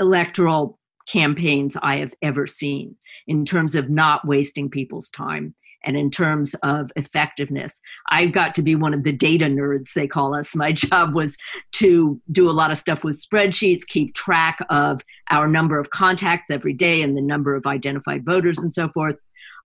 electoral 0.00 0.78
campaigns 1.08 1.76
I 1.82 1.96
have 1.96 2.14
ever 2.22 2.46
seen 2.46 2.96
in 3.26 3.44
terms 3.44 3.74
of 3.74 3.90
not 3.90 4.26
wasting 4.26 4.70
people's 4.70 5.10
time 5.10 5.54
and 5.84 5.96
in 5.96 6.10
terms 6.10 6.54
of 6.62 6.90
effectiveness. 6.96 7.80
I 8.10 8.26
got 8.26 8.54
to 8.56 8.62
be 8.62 8.74
one 8.74 8.94
of 8.94 9.04
the 9.04 9.12
data 9.12 9.46
nerds, 9.46 9.92
they 9.94 10.06
call 10.06 10.34
us. 10.34 10.54
My 10.54 10.72
job 10.90 11.14
was 11.14 11.36
to 11.74 12.20
do 12.30 12.50
a 12.50 12.52
lot 12.52 12.70
of 12.70 12.78
stuff 12.78 13.04
with 13.04 13.22
spreadsheets, 13.24 13.86
keep 13.86 14.14
track 14.14 14.58
of 14.70 15.00
our 15.30 15.46
number 15.46 15.78
of 15.78 15.90
contacts 15.90 16.50
every 16.50 16.72
day 16.72 17.02
and 17.02 17.16
the 17.16 17.22
number 17.22 17.54
of 17.54 17.66
identified 17.66 18.24
voters 18.24 18.58
and 18.58 18.72
so 18.72 18.88
forth, 18.88 19.16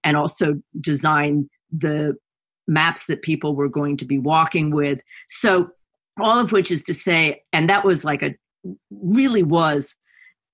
and 0.04 0.16
also 0.16 0.62
design 0.80 1.50
the 1.72 2.16
maps 2.68 3.08
that 3.08 3.22
people 3.22 3.56
were 3.56 3.70
going 3.70 3.98
to 3.98 4.06
be 4.06 4.18
walking 4.18 4.72
with. 4.72 5.00
So, 5.30 5.72
all 6.20 6.40
of 6.40 6.52
which 6.52 6.72
is 6.72 6.84
to 6.84 6.94
say, 6.94 7.42
and 7.52 7.70
that 7.70 7.84
was 7.84 8.06
like 8.06 8.22
a 8.22 8.36
really 8.92 9.44
was 9.44 9.96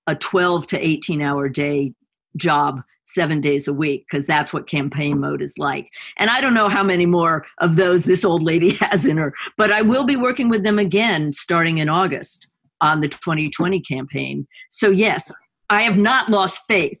a 0.06 0.14
12 0.14 0.66
to 0.68 0.86
18 0.86 1.20
hour 1.20 1.48
day 1.48 1.92
job 2.36 2.82
seven 3.06 3.40
days 3.40 3.66
a 3.66 3.72
week 3.72 4.06
because 4.10 4.26
that's 4.26 4.52
what 4.52 4.68
campaign 4.68 5.18
mode 5.20 5.42
is 5.42 5.54
like. 5.58 5.90
And 6.16 6.30
I 6.30 6.40
don't 6.40 6.54
know 6.54 6.68
how 6.68 6.82
many 6.82 7.06
more 7.06 7.44
of 7.58 7.76
those 7.76 8.04
this 8.04 8.24
old 8.24 8.42
lady 8.42 8.70
has 8.80 9.06
in 9.06 9.16
her, 9.16 9.34
but 9.56 9.72
I 9.72 9.82
will 9.82 10.04
be 10.04 10.16
working 10.16 10.48
with 10.48 10.62
them 10.62 10.78
again 10.78 11.32
starting 11.32 11.78
in 11.78 11.88
August 11.88 12.46
on 12.80 13.00
the 13.00 13.08
2020 13.08 13.80
campaign. 13.80 14.46
So, 14.70 14.90
yes, 14.90 15.30
I 15.68 15.82
have 15.82 15.96
not 15.96 16.30
lost 16.30 16.62
faith, 16.66 16.98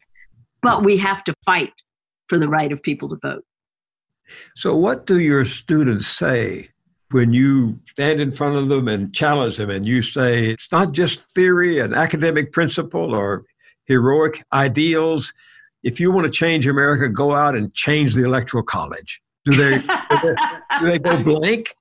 but 0.62 0.84
we 0.84 0.98
have 0.98 1.24
to 1.24 1.34
fight 1.46 1.72
for 2.28 2.38
the 2.38 2.48
right 2.48 2.70
of 2.70 2.82
people 2.82 3.08
to 3.08 3.16
vote. 3.22 3.44
So, 4.56 4.76
what 4.76 5.06
do 5.06 5.18
your 5.18 5.44
students 5.44 6.06
say 6.06 6.68
when 7.10 7.32
you 7.32 7.80
stand 7.86 8.20
in 8.20 8.30
front 8.30 8.56
of 8.56 8.68
them 8.68 8.88
and 8.88 9.14
challenge 9.14 9.56
them 9.56 9.70
and 9.70 9.86
you 9.86 10.02
say 10.02 10.46
it's 10.50 10.70
not 10.70 10.92
just 10.92 11.20
theory 11.20 11.80
and 11.80 11.94
academic 11.94 12.52
principle 12.52 13.14
or 13.14 13.44
heroic 13.86 14.44
ideals? 14.52 15.32
if 15.82 15.98
you 15.98 16.12
want 16.12 16.26
to 16.26 16.30
change 16.30 16.66
America, 16.66 17.08
go 17.08 17.34
out 17.34 17.56
and 17.56 17.72
change 17.74 18.14
the 18.14 18.24
electoral 18.24 18.62
college. 18.62 19.20
Do 19.44 19.54
they, 19.54 19.78
do, 19.78 19.86
they 20.22 20.78
do 20.78 20.86
they 20.86 20.98
go 20.98 21.22
blank? 21.22 21.74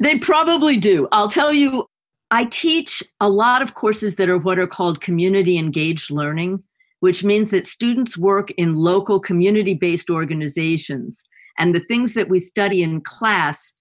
They 0.00 0.18
probably 0.18 0.76
do. 0.76 1.08
I'll 1.12 1.30
tell 1.30 1.52
you, 1.52 1.86
I 2.30 2.44
teach 2.44 3.02
a 3.20 3.28
lot 3.28 3.62
of 3.62 3.74
courses 3.74 4.16
that 4.16 4.28
are 4.28 4.38
what 4.38 4.58
are 4.58 4.66
called 4.66 5.00
community 5.00 5.56
engaged 5.56 6.10
learning, 6.10 6.62
which 7.00 7.24
means 7.24 7.50
that 7.50 7.66
students 7.66 8.18
work 8.18 8.50
in 8.52 8.74
local 8.74 9.20
community 9.20 9.74
based 9.74 10.10
organizations. 10.10 11.22
And 11.58 11.74
the 11.74 11.80
things 11.80 12.14
that 12.14 12.28
we 12.28 12.38
study 12.38 12.82
in 12.82 13.00
class, 13.00 13.74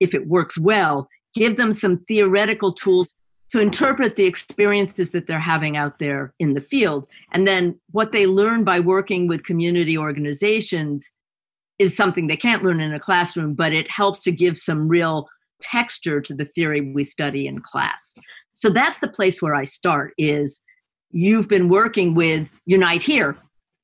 if 0.00 0.14
it 0.14 0.28
works 0.28 0.56
well, 0.58 1.08
give 1.34 1.56
them 1.56 1.72
some 1.72 1.98
theoretical 2.06 2.72
tools 2.72 3.16
to 3.52 3.60
interpret 3.60 4.16
the 4.16 4.24
experiences 4.24 5.12
that 5.12 5.26
they're 5.26 5.38
having 5.38 5.76
out 5.76 5.98
there 5.98 6.34
in 6.38 6.54
the 6.54 6.60
field. 6.60 7.06
And 7.32 7.46
then 7.46 7.78
what 7.92 8.12
they 8.12 8.26
learn 8.26 8.64
by 8.64 8.80
working 8.80 9.28
with 9.28 9.44
community 9.44 9.96
organizations 9.96 11.10
is 11.78 11.96
something 11.96 12.26
they 12.26 12.36
can't 12.36 12.64
learn 12.64 12.80
in 12.80 12.94
a 12.94 13.00
classroom, 13.00 13.54
but 13.54 13.72
it 13.72 13.90
helps 13.90 14.22
to 14.24 14.32
give 14.32 14.56
some 14.58 14.88
real 14.88 15.28
texture 15.60 16.20
to 16.20 16.34
the 16.34 16.44
theory 16.44 16.92
we 16.92 17.04
study 17.04 17.46
in 17.46 17.60
class. 17.60 18.14
So 18.54 18.70
that's 18.70 19.00
the 19.00 19.08
place 19.08 19.40
where 19.40 19.54
I 19.54 19.64
start 19.64 20.14
is 20.18 20.62
you've 21.10 21.48
been 21.48 21.68
working 21.68 22.14
with 22.14 22.48
Unite 22.66 23.02
Here 23.02 23.36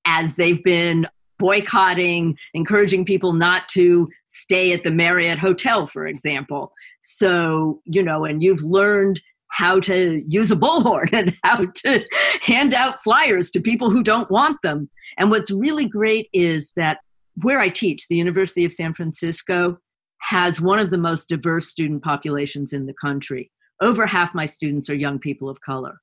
as 0.05 0.37
they've 0.37 0.63
been 0.63 1.07
boycotting, 1.41 2.37
encouraging 2.55 3.05
people 3.05 3.33
not 3.33 3.69
to 3.71 4.09
stay 4.29 4.73
at 4.73 4.85
the 4.85 4.91
Marriott 4.93 5.41
Hotel, 5.41 5.89
for 5.89 6.07
example. 6.07 6.73
So, 7.01 7.81
you 7.85 8.03
know, 8.03 8.25
and 8.25 8.43
you've 8.43 8.63
learned 8.63 9.21
how 9.49 9.81
to 9.81 10.23
use 10.25 10.53
a 10.53 10.57
bullhorn 10.57 11.13
and 11.13 11.37
how 11.43 11.67
to 11.85 12.05
hand 12.43 12.73
out 12.73 13.03
flyers 13.03 13.51
to 13.51 13.61
people 13.61 13.91
who 13.91 14.05
don't 14.05 14.31
want 14.31 14.59
them. 14.63 14.89
And 15.19 15.31
what's 15.31 15.51
really 15.51 15.87
great 15.87 16.29
is 16.33 16.73
that 16.77 16.99
where 17.43 17.59
I 17.59 17.69
teach, 17.69 18.07
the 18.07 18.17
University 18.17 18.65
of 18.65 18.73
San 18.73 18.95
Francisco 18.95 19.79
has 20.21 20.61
one 20.61 20.79
of 20.79 20.91
the 20.91 20.99
most 20.99 21.29
diverse 21.29 21.69
student 21.69 22.03
populations 22.03 22.73
in 22.73 22.87
the 22.87 22.95
country. 23.01 23.51
over 23.83 24.07
half 24.07 24.35
my 24.35 24.45
students 24.45 24.91
are 24.91 24.95
young 24.95 25.19
people 25.19 25.49
of 25.49 25.59
color. 25.63 25.95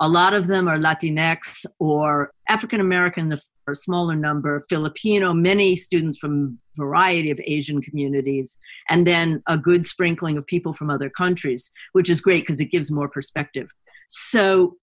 A 0.00 0.08
lot 0.08 0.34
of 0.34 0.46
them 0.46 0.68
are 0.68 0.78
Latinx 0.78 1.66
or 1.78 2.32
African 2.48 2.80
American, 2.80 3.32
a 3.68 3.74
smaller 3.74 4.16
number, 4.16 4.64
Filipino, 4.68 5.32
many 5.34 5.76
students 5.76 6.18
from 6.18 6.58
a 6.76 6.82
variety 6.82 7.30
of 7.30 7.40
Asian 7.46 7.82
communities, 7.82 8.56
and 8.88 9.06
then 9.06 9.42
a 9.46 9.58
good 9.58 9.86
sprinkling 9.86 10.36
of 10.36 10.46
people 10.46 10.72
from 10.72 10.90
other 10.90 11.10
countries, 11.10 11.70
which 11.92 12.08
is 12.08 12.20
great 12.20 12.44
because 12.44 12.60
it 12.60 12.70
gives 12.70 12.90
more 12.90 13.08
perspective. 13.08 13.68
So 14.08 14.76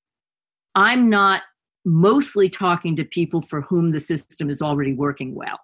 I'm 0.75 1.09
not 1.09 1.41
mostly 1.85 2.49
talking 2.49 2.95
to 2.95 3.03
people 3.03 3.41
for 3.41 3.61
whom 3.61 3.91
the 3.91 3.99
system 3.99 4.49
is 4.49 4.61
already 4.61 4.93
working 4.93 5.33
well. 5.35 5.59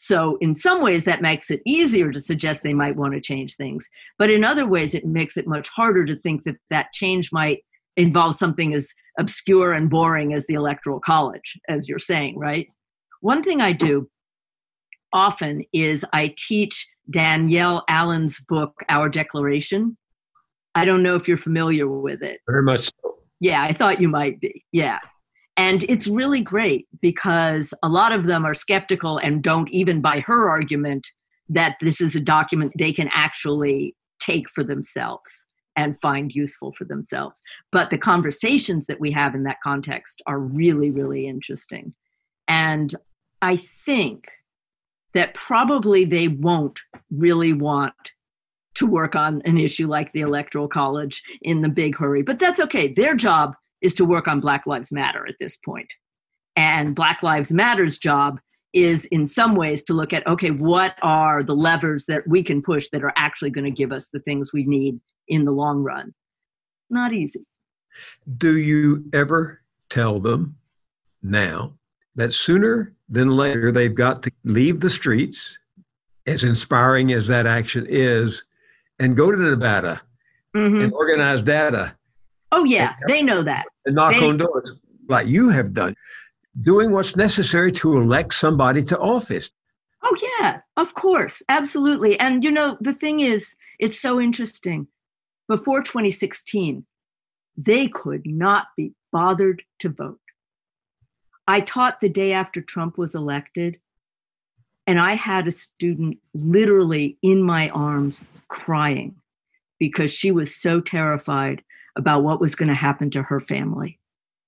So, 0.00 0.38
in 0.40 0.54
some 0.54 0.80
ways, 0.80 1.04
that 1.06 1.22
makes 1.22 1.50
it 1.50 1.60
easier 1.66 2.12
to 2.12 2.20
suggest 2.20 2.62
they 2.62 2.72
might 2.72 2.94
want 2.94 3.14
to 3.14 3.20
change 3.20 3.56
things. 3.56 3.88
But 4.16 4.30
in 4.30 4.44
other 4.44 4.64
ways, 4.64 4.94
it 4.94 5.04
makes 5.04 5.36
it 5.36 5.48
much 5.48 5.68
harder 5.68 6.04
to 6.04 6.14
think 6.14 6.44
that 6.44 6.54
that 6.70 6.92
change 6.92 7.32
might 7.32 7.64
involve 7.98 8.36
something 8.36 8.72
as 8.72 8.94
obscure 9.18 9.72
and 9.72 9.90
boring 9.90 10.32
as 10.32 10.46
the 10.46 10.54
Electoral 10.54 11.00
College, 11.00 11.58
as 11.68 11.88
you're 11.88 11.98
saying, 11.98 12.38
right? 12.38 12.68
One 13.20 13.42
thing 13.42 13.60
I 13.60 13.72
do 13.72 14.08
often 15.12 15.64
is 15.72 16.04
I 16.12 16.34
teach 16.38 16.86
Danielle 17.10 17.84
Allen's 17.88 18.40
book, 18.40 18.74
Our 18.88 19.08
Declaration. 19.08 19.96
I 20.74 20.84
don't 20.84 21.02
know 21.02 21.16
if 21.16 21.26
you're 21.26 21.36
familiar 21.36 21.88
with 21.88 22.22
it. 22.22 22.40
Very 22.48 22.62
much 22.62 22.90
so. 23.02 23.18
Yeah, 23.40 23.62
I 23.62 23.72
thought 23.72 24.00
you 24.00 24.08
might 24.08 24.40
be. 24.40 24.64
Yeah. 24.72 25.00
And 25.56 25.82
it's 25.84 26.06
really 26.06 26.40
great 26.40 26.86
because 27.02 27.74
a 27.82 27.88
lot 27.88 28.12
of 28.12 28.26
them 28.26 28.44
are 28.44 28.54
skeptical 28.54 29.18
and 29.18 29.42
don't 29.42 29.68
even 29.70 30.00
buy 30.00 30.20
her 30.20 30.48
argument 30.48 31.08
that 31.48 31.76
this 31.80 32.00
is 32.00 32.14
a 32.14 32.20
document 32.20 32.72
they 32.78 32.92
can 32.92 33.08
actually 33.12 33.96
take 34.20 34.48
for 34.50 34.62
themselves 34.62 35.46
and 35.78 35.98
find 36.00 36.34
useful 36.34 36.72
for 36.72 36.84
themselves. 36.84 37.40
But 37.70 37.90
the 37.90 37.98
conversations 37.98 38.86
that 38.86 38.98
we 38.98 39.12
have 39.12 39.36
in 39.36 39.44
that 39.44 39.58
context 39.62 40.20
are 40.26 40.40
really, 40.40 40.90
really 40.90 41.28
interesting. 41.28 41.94
And 42.48 42.92
I 43.40 43.58
think 43.86 44.24
that 45.14 45.34
probably 45.34 46.04
they 46.04 46.26
won't 46.26 46.80
really 47.12 47.52
want 47.52 47.94
to 48.74 48.86
work 48.86 49.14
on 49.14 49.40
an 49.44 49.56
issue 49.56 49.86
like 49.86 50.12
the 50.12 50.20
Electoral 50.20 50.66
College 50.66 51.22
in 51.42 51.62
the 51.62 51.68
big 51.68 51.96
hurry. 51.96 52.22
But 52.22 52.40
that's 52.40 52.58
okay. 52.58 52.92
Their 52.92 53.14
job 53.14 53.54
is 53.80 53.94
to 53.94 54.04
work 54.04 54.26
on 54.26 54.40
Black 54.40 54.66
Lives 54.66 54.90
Matter 54.90 55.28
at 55.28 55.36
this 55.38 55.56
point. 55.64 55.88
And 56.56 56.96
Black 56.96 57.22
Lives 57.22 57.52
Matter's 57.52 57.98
job 57.98 58.40
is 58.74 59.04
in 59.06 59.28
some 59.28 59.54
ways 59.54 59.84
to 59.84 59.94
look 59.94 60.12
at 60.12 60.26
okay, 60.26 60.50
what 60.50 60.96
are 61.02 61.44
the 61.44 61.54
levers 61.54 62.06
that 62.06 62.26
we 62.26 62.42
can 62.42 62.62
push 62.62 62.88
that 62.90 63.04
are 63.04 63.14
actually 63.16 63.50
going 63.50 63.64
to 63.64 63.70
give 63.70 63.92
us 63.92 64.08
the 64.12 64.20
things 64.20 64.52
we 64.52 64.64
need 64.64 64.98
in 65.28 65.44
the 65.44 65.52
long 65.52 65.82
run? 65.82 66.14
Not 66.90 67.12
easy. 67.12 67.44
Do 68.36 68.56
you 68.56 69.04
ever 69.12 69.60
tell 69.90 70.20
them 70.20 70.56
now 71.22 71.74
that 72.14 72.34
sooner 72.34 72.94
than 73.08 73.30
later 73.30 73.72
they've 73.72 73.94
got 73.94 74.22
to 74.24 74.30
leave 74.44 74.80
the 74.80 74.90
streets, 74.90 75.58
as 76.26 76.44
inspiring 76.44 77.12
as 77.12 77.26
that 77.28 77.46
action 77.46 77.86
is, 77.88 78.42
and 78.98 79.16
go 79.16 79.30
to 79.30 79.38
Nevada 79.38 80.02
mm-hmm. 80.54 80.80
and 80.82 80.92
organize 80.92 81.42
data 81.42 81.96
Oh 82.52 82.64
yeah, 82.64 82.94
and, 83.00 83.10
they 83.10 83.22
know 83.22 83.42
that. 83.42 83.66
And 83.84 83.94
knock 83.94 84.14
they, 84.14 84.26
on 84.26 84.38
doors 84.38 84.72
like 85.08 85.26
you 85.26 85.50
have 85.50 85.72
done, 85.72 85.94
doing 86.60 86.92
what's 86.92 87.16
necessary 87.16 87.72
to 87.72 87.98
elect 87.98 88.34
somebody 88.34 88.82
to 88.84 88.98
office. 88.98 89.50
Oh 90.02 90.16
yeah, 90.40 90.60
of 90.76 90.94
course, 90.94 91.42
absolutely. 91.48 92.18
And 92.18 92.42
you 92.42 92.50
know, 92.50 92.76
the 92.80 92.94
thing 92.94 93.20
is, 93.20 93.54
it's 93.78 94.00
so 94.00 94.20
interesting. 94.20 94.88
Before 95.48 95.82
2016, 95.82 96.84
they 97.56 97.88
could 97.88 98.26
not 98.26 98.68
be 98.76 98.92
bothered 99.10 99.62
to 99.80 99.88
vote. 99.88 100.20
I 101.46 101.60
taught 101.60 102.00
the 102.00 102.10
day 102.10 102.32
after 102.32 102.60
Trump 102.60 102.98
was 102.98 103.14
elected, 103.14 103.80
and 104.86 105.00
I 105.00 105.14
had 105.14 105.48
a 105.48 105.52
student 105.52 106.18
literally 106.34 107.18
in 107.22 107.42
my 107.42 107.70
arms 107.70 108.20
crying 108.48 109.16
because 109.78 110.12
she 110.12 110.30
was 110.30 110.54
so 110.54 110.80
terrified 110.80 111.62
about 111.96 112.22
what 112.22 112.40
was 112.40 112.54
going 112.54 112.68
to 112.68 112.74
happen 112.74 113.10
to 113.10 113.22
her 113.22 113.40
family 113.40 113.98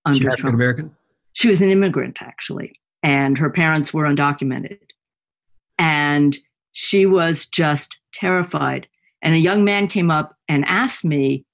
under 0.05 0.29
African 0.29 0.55
American? 0.55 0.97
She 1.33 1.49
was 1.49 1.63
an 1.63 1.71
immigrant, 1.71 2.19
actually, 2.21 2.81
and 3.03 3.39
her 3.39 3.51
parents 3.51 3.95
were 3.95 4.05
undocumented. 4.05 4.79
And 5.79 6.39
she 6.73 7.07
was 7.07 7.47
just 7.47 7.97
terrified. 8.13 8.87
And 9.23 9.35
a 9.35 9.39
young 9.39 9.65
man 9.65 9.89
came 9.89 10.11
up 10.11 10.37
and 10.51 10.65
asked 10.67 11.05
me, 11.05 11.45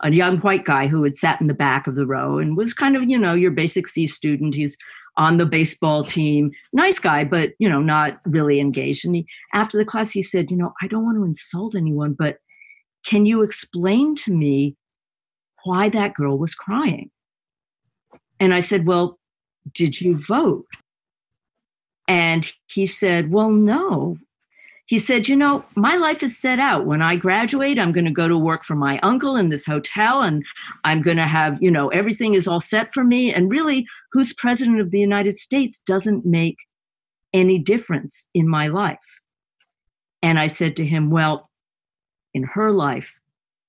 a 0.00 0.10
young 0.10 0.38
white 0.38 0.64
guy 0.64 0.88
who 0.88 1.04
had 1.04 1.16
sat 1.16 1.40
in 1.40 1.46
the 1.46 1.54
back 1.54 1.86
of 1.86 1.94
the 1.94 2.06
row 2.06 2.38
and 2.38 2.56
was 2.56 2.74
kind 2.74 2.96
of, 2.96 3.08
you 3.08 3.16
know, 3.16 3.34
your 3.34 3.52
basic 3.52 3.86
C 3.86 4.08
student. 4.08 4.56
He's 4.56 4.76
on 5.16 5.36
the 5.36 5.46
baseball 5.46 6.02
team, 6.02 6.50
nice 6.72 6.98
guy, 6.98 7.22
but, 7.22 7.52
you 7.60 7.68
know, 7.68 7.80
not 7.80 8.18
really 8.24 8.58
engaged. 8.58 9.04
And 9.04 9.14
he, 9.14 9.26
after 9.54 9.78
the 9.78 9.84
class, 9.84 10.10
he 10.10 10.22
said, 10.22 10.50
You 10.50 10.56
know, 10.56 10.72
I 10.82 10.88
don't 10.88 11.04
want 11.04 11.18
to 11.18 11.24
insult 11.24 11.76
anyone, 11.76 12.14
but 12.14 12.38
can 13.04 13.26
you 13.26 13.42
explain 13.42 14.16
to 14.16 14.32
me 14.32 14.76
why 15.64 15.88
that 15.88 16.14
girl 16.14 16.38
was 16.38 16.54
crying. 16.54 17.10
And 18.40 18.54
I 18.54 18.60
said, 18.60 18.86
Well, 18.86 19.18
did 19.72 20.00
you 20.00 20.18
vote? 20.18 20.66
And 22.08 22.50
he 22.66 22.86
said, 22.86 23.30
Well, 23.30 23.50
no. 23.50 24.16
He 24.86 24.98
said, 24.98 25.28
You 25.28 25.36
know, 25.36 25.64
my 25.74 25.96
life 25.96 26.22
is 26.22 26.38
set 26.38 26.58
out. 26.58 26.86
When 26.86 27.02
I 27.02 27.16
graduate, 27.16 27.78
I'm 27.78 27.92
going 27.92 28.04
to 28.04 28.10
go 28.10 28.28
to 28.28 28.36
work 28.36 28.64
for 28.64 28.74
my 28.74 28.98
uncle 29.00 29.36
in 29.36 29.48
this 29.48 29.66
hotel, 29.66 30.22
and 30.22 30.44
I'm 30.84 31.02
going 31.02 31.16
to 31.16 31.26
have, 31.26 31.62
you 31.62 31.70
know, 31.70 31.88
everything 31.88 32.34
is 32.34 32.46
all 32.46 32.60
set 32.60 32.92
for 32.92 33.04
me. 33.04 33.32
And 33.32 33.50
really, 33.50 33.86
who's 34.12 34.32
president 34.32 34.80
of 34.80 34.90
the 34.90 35.00
United 35.00 35.38
States 35.38 35.80
doesn't 35.86 36.26
make 36.26 36.56
any 37.32 37.58
difference 37.58 38.28
in 38.34 38.48
my 38.48 38.66
life. 38.66 38.98
And 40.22 40.38
I 40.38 40.46
said 40.46 40.76
to 40.76 40.86
him, 40.86 41.10
Well, 41.10 41.50
in 42.34 42.44
her 42.44 42.70
life, 42.70 43.14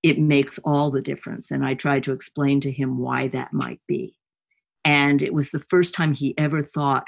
it 0.01 0.19
makes 0.19 0.59
all 0.59 0.91
the 0.91 1.01
difference. 1.01 1.49
And 1.49 1.65
I 1.65 1.73
tried 1.73 2.03
to 2.03 2.11
explain 2.11 2.59
to 2.61 2.71
him 2.71 2.97
why 2.97 3.29
that 3.29 3.53
might 3.53 3.79
be. 3.87 4.17
And 4.83 5.21
it 5.21 5.33
was 5.33 5.51
the 5.51 5.63
first 5.69 5.95
time 5.95 6.13
he 6.13 6.37
ever 6.37 6.61
thought 6.61 7.07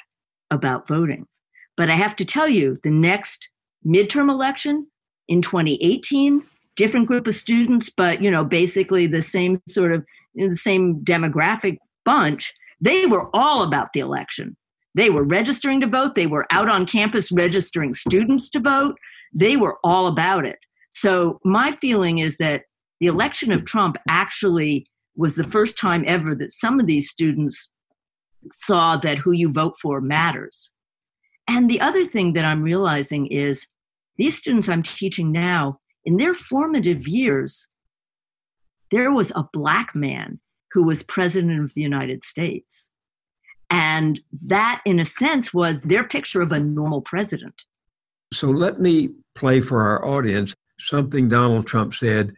about 0.49 0.87
voting. 0.87 1.27
But 1.75 1.89
I 1.89 1.95
have 1.95 2.15
to 2.17 2.25
tell 2.25 2.47
you, 2.47 2.79
the 2.83 2.91
next 2.91 3.49
midterm 3.85 4.29
election 4.29 4.87
in 5.27 5.41
2018, 5.41 6.43
different 6.75 7.07
group 7.07 7.27
of 7.27 7.35
students, 7.35 7.89
but 7.89 8.21
you 8.21 8.29
know, 8.29 8.43
basically 8.43 9.07
the 9.07 9.21
same 9.21 9.61
sort 9.67 9.93
of 9.93 10.05
you 10.33 10.45
know, 10.45 10.49
the 10.49 10.57
same 10.57 11.03
demographic 11.03 11.77
bunch, 12.03 12.53
they 12.79 13.05
were 13.05 13.29
all 13.33 13.63
about 13.63 13.93
the 13.93 13.99
election. 13.99 14.55
They 14.93 15.09
were 15.09 15.23
registering 15.23 15.81
to 15.81 15.87
vote, 15.87 16.15
they 16.15 16.27
were 16.27 16.47
out 16.51 16.69
on 16.69 16.85
campus 16.85 17.31
registering 17.31 17.93
students 17.93 18.49
to 18.51 18.59
vote. 18.59 18.97
They 19.33 19.57
were 19.57 19.77
all 19.83 20.07
about 20.07 20.45
it. 20.45 20.59
So 20.93 21.39
my 21.43 21.73
feeling 21.81 22.19
is 22.19 22.37
that 22.37 22.63
the 23.01 23.07
election 23.07 23.51
of 23.51 23.65
Trump 23.65 23.97
actually 24.07 24.87
was 25.17 25.35
the 25.35 25.43
first 25.43 25.77
time 25.77 26.05
ever 26.07 26.33
that 26.35 26.51
some 26.51 26.79
of 26.79 26.87
these 26.87 27.09
students 27.09 27.71
saw 28.51 28.95
that 28.97 29.17
who 29.17 29.31
you 29.31 29.51
vote 29.51 29.75
for 29.81 29.99
matters. 29.99 30.71
And 31.47 31.69
the 31.69 31.81
other 31.81 32.05
thing 32.05 32.33
that 32.33 32.45
I'm 32.45 32.63
realizing 32.63 33.27
is 33.27 33.67
these 34.17 34.37
students 34.37 34.69
I'm 34.69 34.83
teaching 34.83 35.31
now, 35.31 35.79
in 36.03 36.17
their 36.17 36.33
formative 36.33 37.07
years, 37.07 37.67
there 38.91 39.11
was 39.11 39.31
a 39.35 39.47
black 39.51 39.95
man 39.95 40.39
who 40.71 40.83
was 40.83 41.03
president 41.03 41.63
of 41.63 41.73
the 41.73 41.81
United 41.81 42.23
States. 42.23 42.89
And 43.69 44.19
that, 44.45 44.81
in 44.85 44.99
a 44.99 45.05
sense, 45.05 45.53
was 45.53 45.81
their 45.83 46.03
picture 46.03 46.41
of 46.41 46.51
a 46.51 46.59
normal 46.59 47.01
president. 47.01 47.55
So 48.33 48.49
let 48.49 48.79
me 48.79 49.09
play 49.33 49.61
for 49.61 49.81
our 49.81 50.05
audience 50.05 50.53
something 50.79 51.29
Donald 51.29 51.65
Trump 51.65 51.93
said 51.93 52.33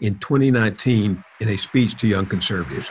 in 0.00 0.18
2019 0.18 1.24
in 1.40 1.48
a 1.48 1.56
speech 1.56 1.96
to 2.00 2.06
young 2.06 2.26
conservatives. 2.26 2.88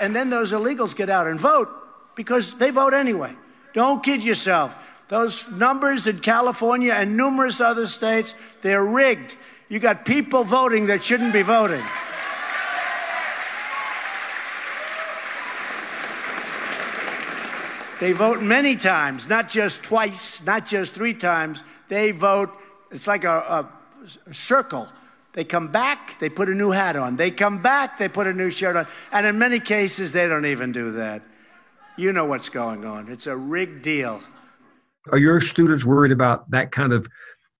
And 0.00 0.14
then 0.14 0.30
those 0.30 0.52
illegals 0.52 0.94
get 0.94 1.10
out 1.10 1.26
and 1.26 1.40
vote 1.40 1.68
because 2.14 2.56
they 2.58 2.70
vote 2.70 2.94
anyway. 2.94 3.34
Don't 3.72 4.02
kid 4.02 4.22
yourself. 4.22 4.76
Those 5.08 5.50
numbers 5.50 6.06
in 6.06 6.20
California 6.20 6.92
and 6.92 7.16
numerous 7.16 7.60
other 7.60 7.86
states, 7.86 8.34
they're 8.60 8.84
rigged. 8.84 9.36
You 9.68 9.78
got 9.78 10.04
people 10.04 10.44
voting 10.44 10.86
that 10.86 11.02
shouldn't 11.02 11.32
be 11.32 11.42
voting. 11.42 11.82
They 18.00 18.12
vote 18.12 18.40
many 18.40 18.76
times, 18.76 19.28
not 19.28 19.48
just 19.48 19.82
twice, 19.82 20.44
not 20.46 20.66
just 20.66 20.94
three 20.94 21.14
times. 21.14 21.64
They 21.88 22.12
vote, 22.12 22.50
it's 22.92 23.08
like 23.08 23.24
a, 23.24 23.68
a, 24.08 24.32
circle 24.32 24.88
they 25.38 25.44
come 25.44 25.68
back, 25.68 26.18
they 26.18 26.28
put 26.28 26.48
a 26.48 26.52
new 26.52 26.72
hat 26.72 26.96
on. 26.96 27.14
They 27.14 27.30
come 27.30 27.62
back, 27.62 27.98
they 27.98 28.08
put 28.08 28.26
a 28.26 28.32
new 28.32 28.50
shirt 28.50 28.74
on. 28.74 28.88
And 29.12 29.24
in 29.24 29.38
many 29.38 29.60
cases, 29.60 30.10
they 30.10 30.26
don't 30.26 30.46
even 30.46 30.72
do 30.72 30.90
that. 30.92 31.22
You 31.96 32.12
know 32.12 32.24
what's 32.24 32.48
going 32.48 32.84
on. 32.84 33.08
It's 33.08 33.28
a 33.28 33.36
rigged 33.36 33.82
deal. 33.82 34.20
Are 35.10 35.18
your 35.18 35.40
students 35.40 35.84
worried 35.84 36.12
about 36.12 36.50
that 36.50 36.72
kind 36.72 36.92
of 36.92 37.08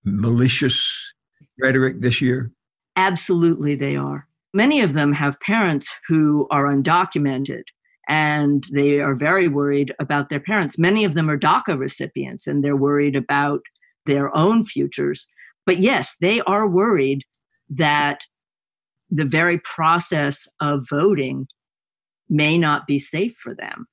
malicious 0.03 1.13
rhetoric 1.59 2.01
this 2.01 2.21
year? 2.21 2.51
Absolutely, 2.95 3.75
they 3.75 3.95
are. 3.95 4.27
Many 4.53 4.81
of 4.81 4.93
them 4.93 5.13
have 5.13 5.39
parents 5.41 5.89
who 6.07 6.47
are 6.51 6.65
undocumented 6.65 7.63
and 8.07 8.65
they 8.73 8.99
are 8.99 9.13
very 9.13 9.47
worried 9.47 9.93
about 9.99 10.29
their 10.29 10.39
parents. 10.39 10.79
Many 10.79 11.03
of 11.05 11.13
them 11.13 11.29
are 11.29 11.37
DACA 11.37 11.77
recipients 11.77 12.47
and 12.47 12.63
they're 12.63 12.75
worried 12.75 13.15
about 13.15 13.61
their 14.05 14.35
own 14.35 14.65
futures. 14.65 15.27
But 15.65 15.77
yes, 15.77 16.15
they 16.19 16.41
are 16.41 16.67
worried 16.67 17.23
that 17.69 18.21
the 19.11 19.25
very 19.25 19.59
process 19.59 20.47
of 20.59 20.87
voting 20.89 21.47
may 22.27 22.57
not 22.57 22.87
be 22.87 22.97
safe 22.97 23.35
for 23.41 23.53
them. 23.53 23.87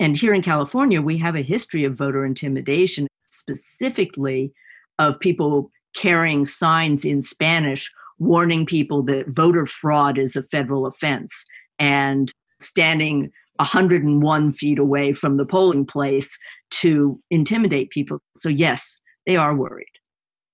And 0.00 0.16
here 0.16 0.34
in 0.34 0.42
California, 0.42 1.02
we 1.02 1.18
have 1.18 1.34
a 1.34 1.42
history 1.42 1.84
of 1.84 1.96
voter 1.96 2.24
intimidation, 2.24 3.08
specifically 3.26 4.52
of 4.98 5.18
people 5.20 5.70
carrying 5.94 6.44
signs 6.44 7.04
in 7.04 7.22
Spanish 7.22 7.90
warning 8.18 8.66
people 8.66 9.02
that 9.04 9.28
voter 9.28 9.66
fraud 9.66 10.18
is 10.18 10.36
a 10.36 10.42
federal 10.44 10.86
offense 10.86 11.44
and 11.78 12.32
standing 12.60 13.30
101 13.56 14.52
feet 14.52 14.78
away 14.78 15.12
from 15.12 15.36
the 15.36 15.44
polling 15.44 15.84
place 15.84 16.36
to 16.70 17.20
intimidate 17.30 17.90
people. 17.90 18.18
So, 18.36 18.48
yes, 18.48 18.98
they 19.26 19.36
are 19.36 19.54
worried 19.54 19.86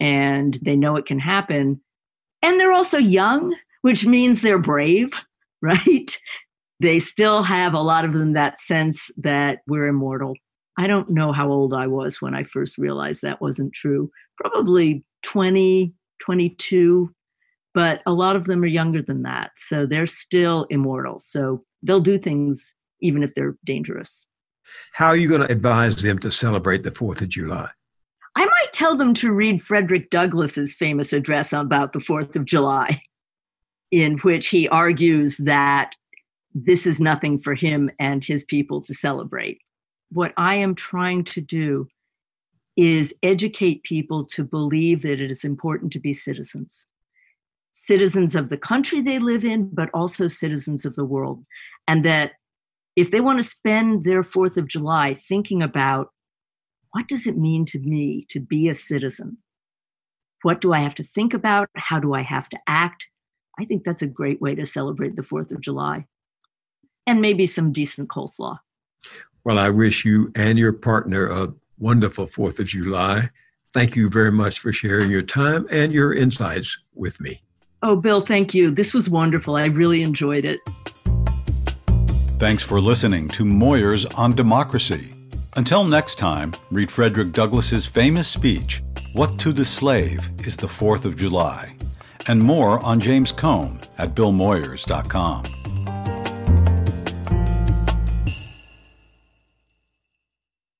and 0.00 0.58
they 0.62 0.76
know 0.76 0.96
it 0.96 1.06
can 1.06 1.18
happen. 1.18 1.80
And 2.42 2.60
they're 2.60 2.72
also 2.72 2.98
young, 2.98 3.54
which 3.82 4.06
means 4.06 4.40
they're 4.42 4.58
brave, 4.58 5.12
right? 5.62 6.18
They 6.84 6.98
still 6.98 7.42
have 7.42 7.72
a 7.72 7.80
lot 7.80 8.04
of 8.04 8.12
them 8.12 8.34
that 8.34 8.60
sense 8.60 9.10
that 9.16 9.60
we're 9.66 9.86
immortal. 9.86 10.34
I 10.76 10.86
don't 10.86 11.08
know 11.08 11.32
how 11.32 11.48
old 11.50 11.72
I 11.72 11.86
was 11.86 12.20
when 12.20 12.34
I 12.34 12.44
first 12.44 12.76
realized 12.76 13.22
that 13.22 13.40
wasn't 13.40 13.72
true. 13.72 14.10
Probably 14.36 15.02
20, 15.22 15.94
22, 16.20 17.10
but 17.72 18.02
a 18.04 18.12
lot 18.12 18.36
of 18.36 18.44
them 18.44 18.62
are 18.62 18.66
younger 18.66 19.00
than 19.00 19.22
that. 19.22 19.52
So 19.56 19.86
they're 19.86 20.06
still 20.06 20.66
immortal. 20.68 21.20
So 21.20 21.62
they'll 21.82 22.00
do 22.00 22.18
things 22.18 22.74
even 23.00 23.22
if 23.22 23.34
they're 23.34 23.56
dangerous. 23.64 24.26
How 24.92 25.06
are 25.06 25.16
you 25.16 25.26
going 25.26 25.40
to 25.40 25.50
advise 25.50 26.02
them 26.02 26.18
to 26.18 26.30
celebrate 26.30 26.82
the 26.82 26.90
4th 26.90 27.22
of 27.22 27.30
July? 27.30 27.70
I 28.36 28.44
might 28.44 28.74
tell 28.74 28.94
them 28.94 29.14
to 29.14 29.32
read 29.32 29.62
Frederick 29.62 30.10
Douglass's 30.10 30.74
famous 30.74 31.14
address 31.14 31.54
about 31.54 31.94
the 31.94 32.00
4th 32.00 32.36
of 32.36 32.44
July, 32.44 33.00
in 33.90 34.18
which 34.18 34.48
he 34.48 34.68
argues 34.68 35.38
that 35.38 35.92
this 36.54 36.86
is 36.86 37.00
nothing 37.00 37.40
for 37.40 37.54
him 37.54 37.90
and 37.98 38.24
his 38.24 38.44
people 38.44 38.80
to 38.82 38.94
celebrate. 38.94 39.58
What 40.10 40.32
I 40.36 40.56
am 40.56 40.74
trying 40.74 41.24
to 41.24 41.40
do 41.40 41.88
is 42.76 43.14
educate 43.22 43.82
people 43.82 44.24
to 44.24 44.44
believe 44.44 45.02
that 45.02 45.20
it 45.20 45.30
is 45.30 45.44
important 45.44 45.92
to 45.92 46.00
be 46.00 46.12
citizens 46.12 46.84
citizens 47.74 48.34
of 48.34 48.48
the 48.48 48.56
country 48.56 49.02
they 49.02 49.18
live 49.18 49.44
in, 49.44 49.68
but 49.72 49.90
also 49.92 50.28
citizens 50.28 50.86
of 50.86 50.94
the 50.94 51.04
world. 51.04 51.44
And 51.86 52.04
that 52.04 52.32
if 52.96 53.10
they 53.10 53.20
want 53.20 53.40
to 53.42 53.48
spend 53.48 54.04
their 54.04 54.22
4th 54.22 54.56
of 54.56 54.68
July 54.68 55.20
thinking 55.28 55.62
about 55.62 56.08
what 56.92 57.08
does 57.08 57.26
it 57.26 57.36
mean 57.36 57.66
to 57.66 57.80
me 57.80 58.24
to 58.30 58.38
be 58.38 58.68
a 58.68 58.74
citizen? 58.74 59.38
What 60.42 60.60
do 60.60 60.72
I 60.72 60.78
have 60.80 60.94
to 60.96 61.04
think 61.04 61.34
about? 61.34 61.68
How 61.74 61.98
do 61.98 62.14
I 62.14 62.22
have 62.22 62.48
to 62.50 62.58
act? 62.68 63.06
I 63.58 63.64
think 63.64 63.82
that's 63.84 64.02
a 64.02 64.06
great 64.06 64.40
way 64.40 64.54
to 64.54 64.64
celebrate 64.64 65.16
the 65.16 65.22
4th 65.22 65.50
of 65.50 65.60
July. 65.60 66.06
And 67.06 67.20
maybe 67.20 67.46
some 67.46 67.72
decent 67.72 68.08
coleslaw. 68.08 68.58
Well, 69.44 69.58
I 69.58 69.68
wish 69.68 70.04
you 70.04 70.32
and 70.34 70.58
your 70.58 70.72
partner 70.72 71.26
a 71.26 71.52
wonderful 71.78 72.26
4th 72.26 72.60
of 72.60 72.66
July. 72.66 73.30
Thank 73.74 73.96
you 73.96 74.08
very 74.08 74.32
much 74.32 74.58
for 74.58 74.72
sharing 74.72 75.10
your 75.10 75.22
time 75.22 75.66
and 75.70 75.92
your 75.92 76.14
insights 76.14 76.78
with 76.94 77.20
me. 77.20 77.42
Oh, 77.82 77.96
Bill, 77.96 78.22
thank 78.22 78.54
you. 78.54 78.70
This 78.70 78.94
was 78.94 79.10
wonderful. 79.10 79.56
I 79.56 79.66
really 79.66 80.02
enjoyed 80.02 80.46
it. 80.46 80.60
Thanks 82.38 82.62
for 82.62 82.80
listening 82.80 83.28
to 83.30 83.44
Moyers 83.44 84.06
on 84.18 84.34
Democracy. 84.34 85.12
Until 85.56 85.84
next 85.84 86.16
time, 86.16 86.52
read 86.70 86.90
Frederick 86.90 87.32
Douglass's 87.32 87.86
famous 87.86 88.26
speech, 88.26 88.82
What 89.12 89.38
to 89.40 89.52
the 89.52 89.64
Slave 89.64 90.28
is 90.40 90.56
the 90.56 90.68
Fourth 90.68 91.04
of 91.04 91.16
July, 91.16 91.76
and 92.26 92.42
more 92.42 92.84
on 92.84 92.98
James 93.00 93.30
Cone 93.30 93.80
at 93.98 94.14
billmoyers.com. 94.14 95.63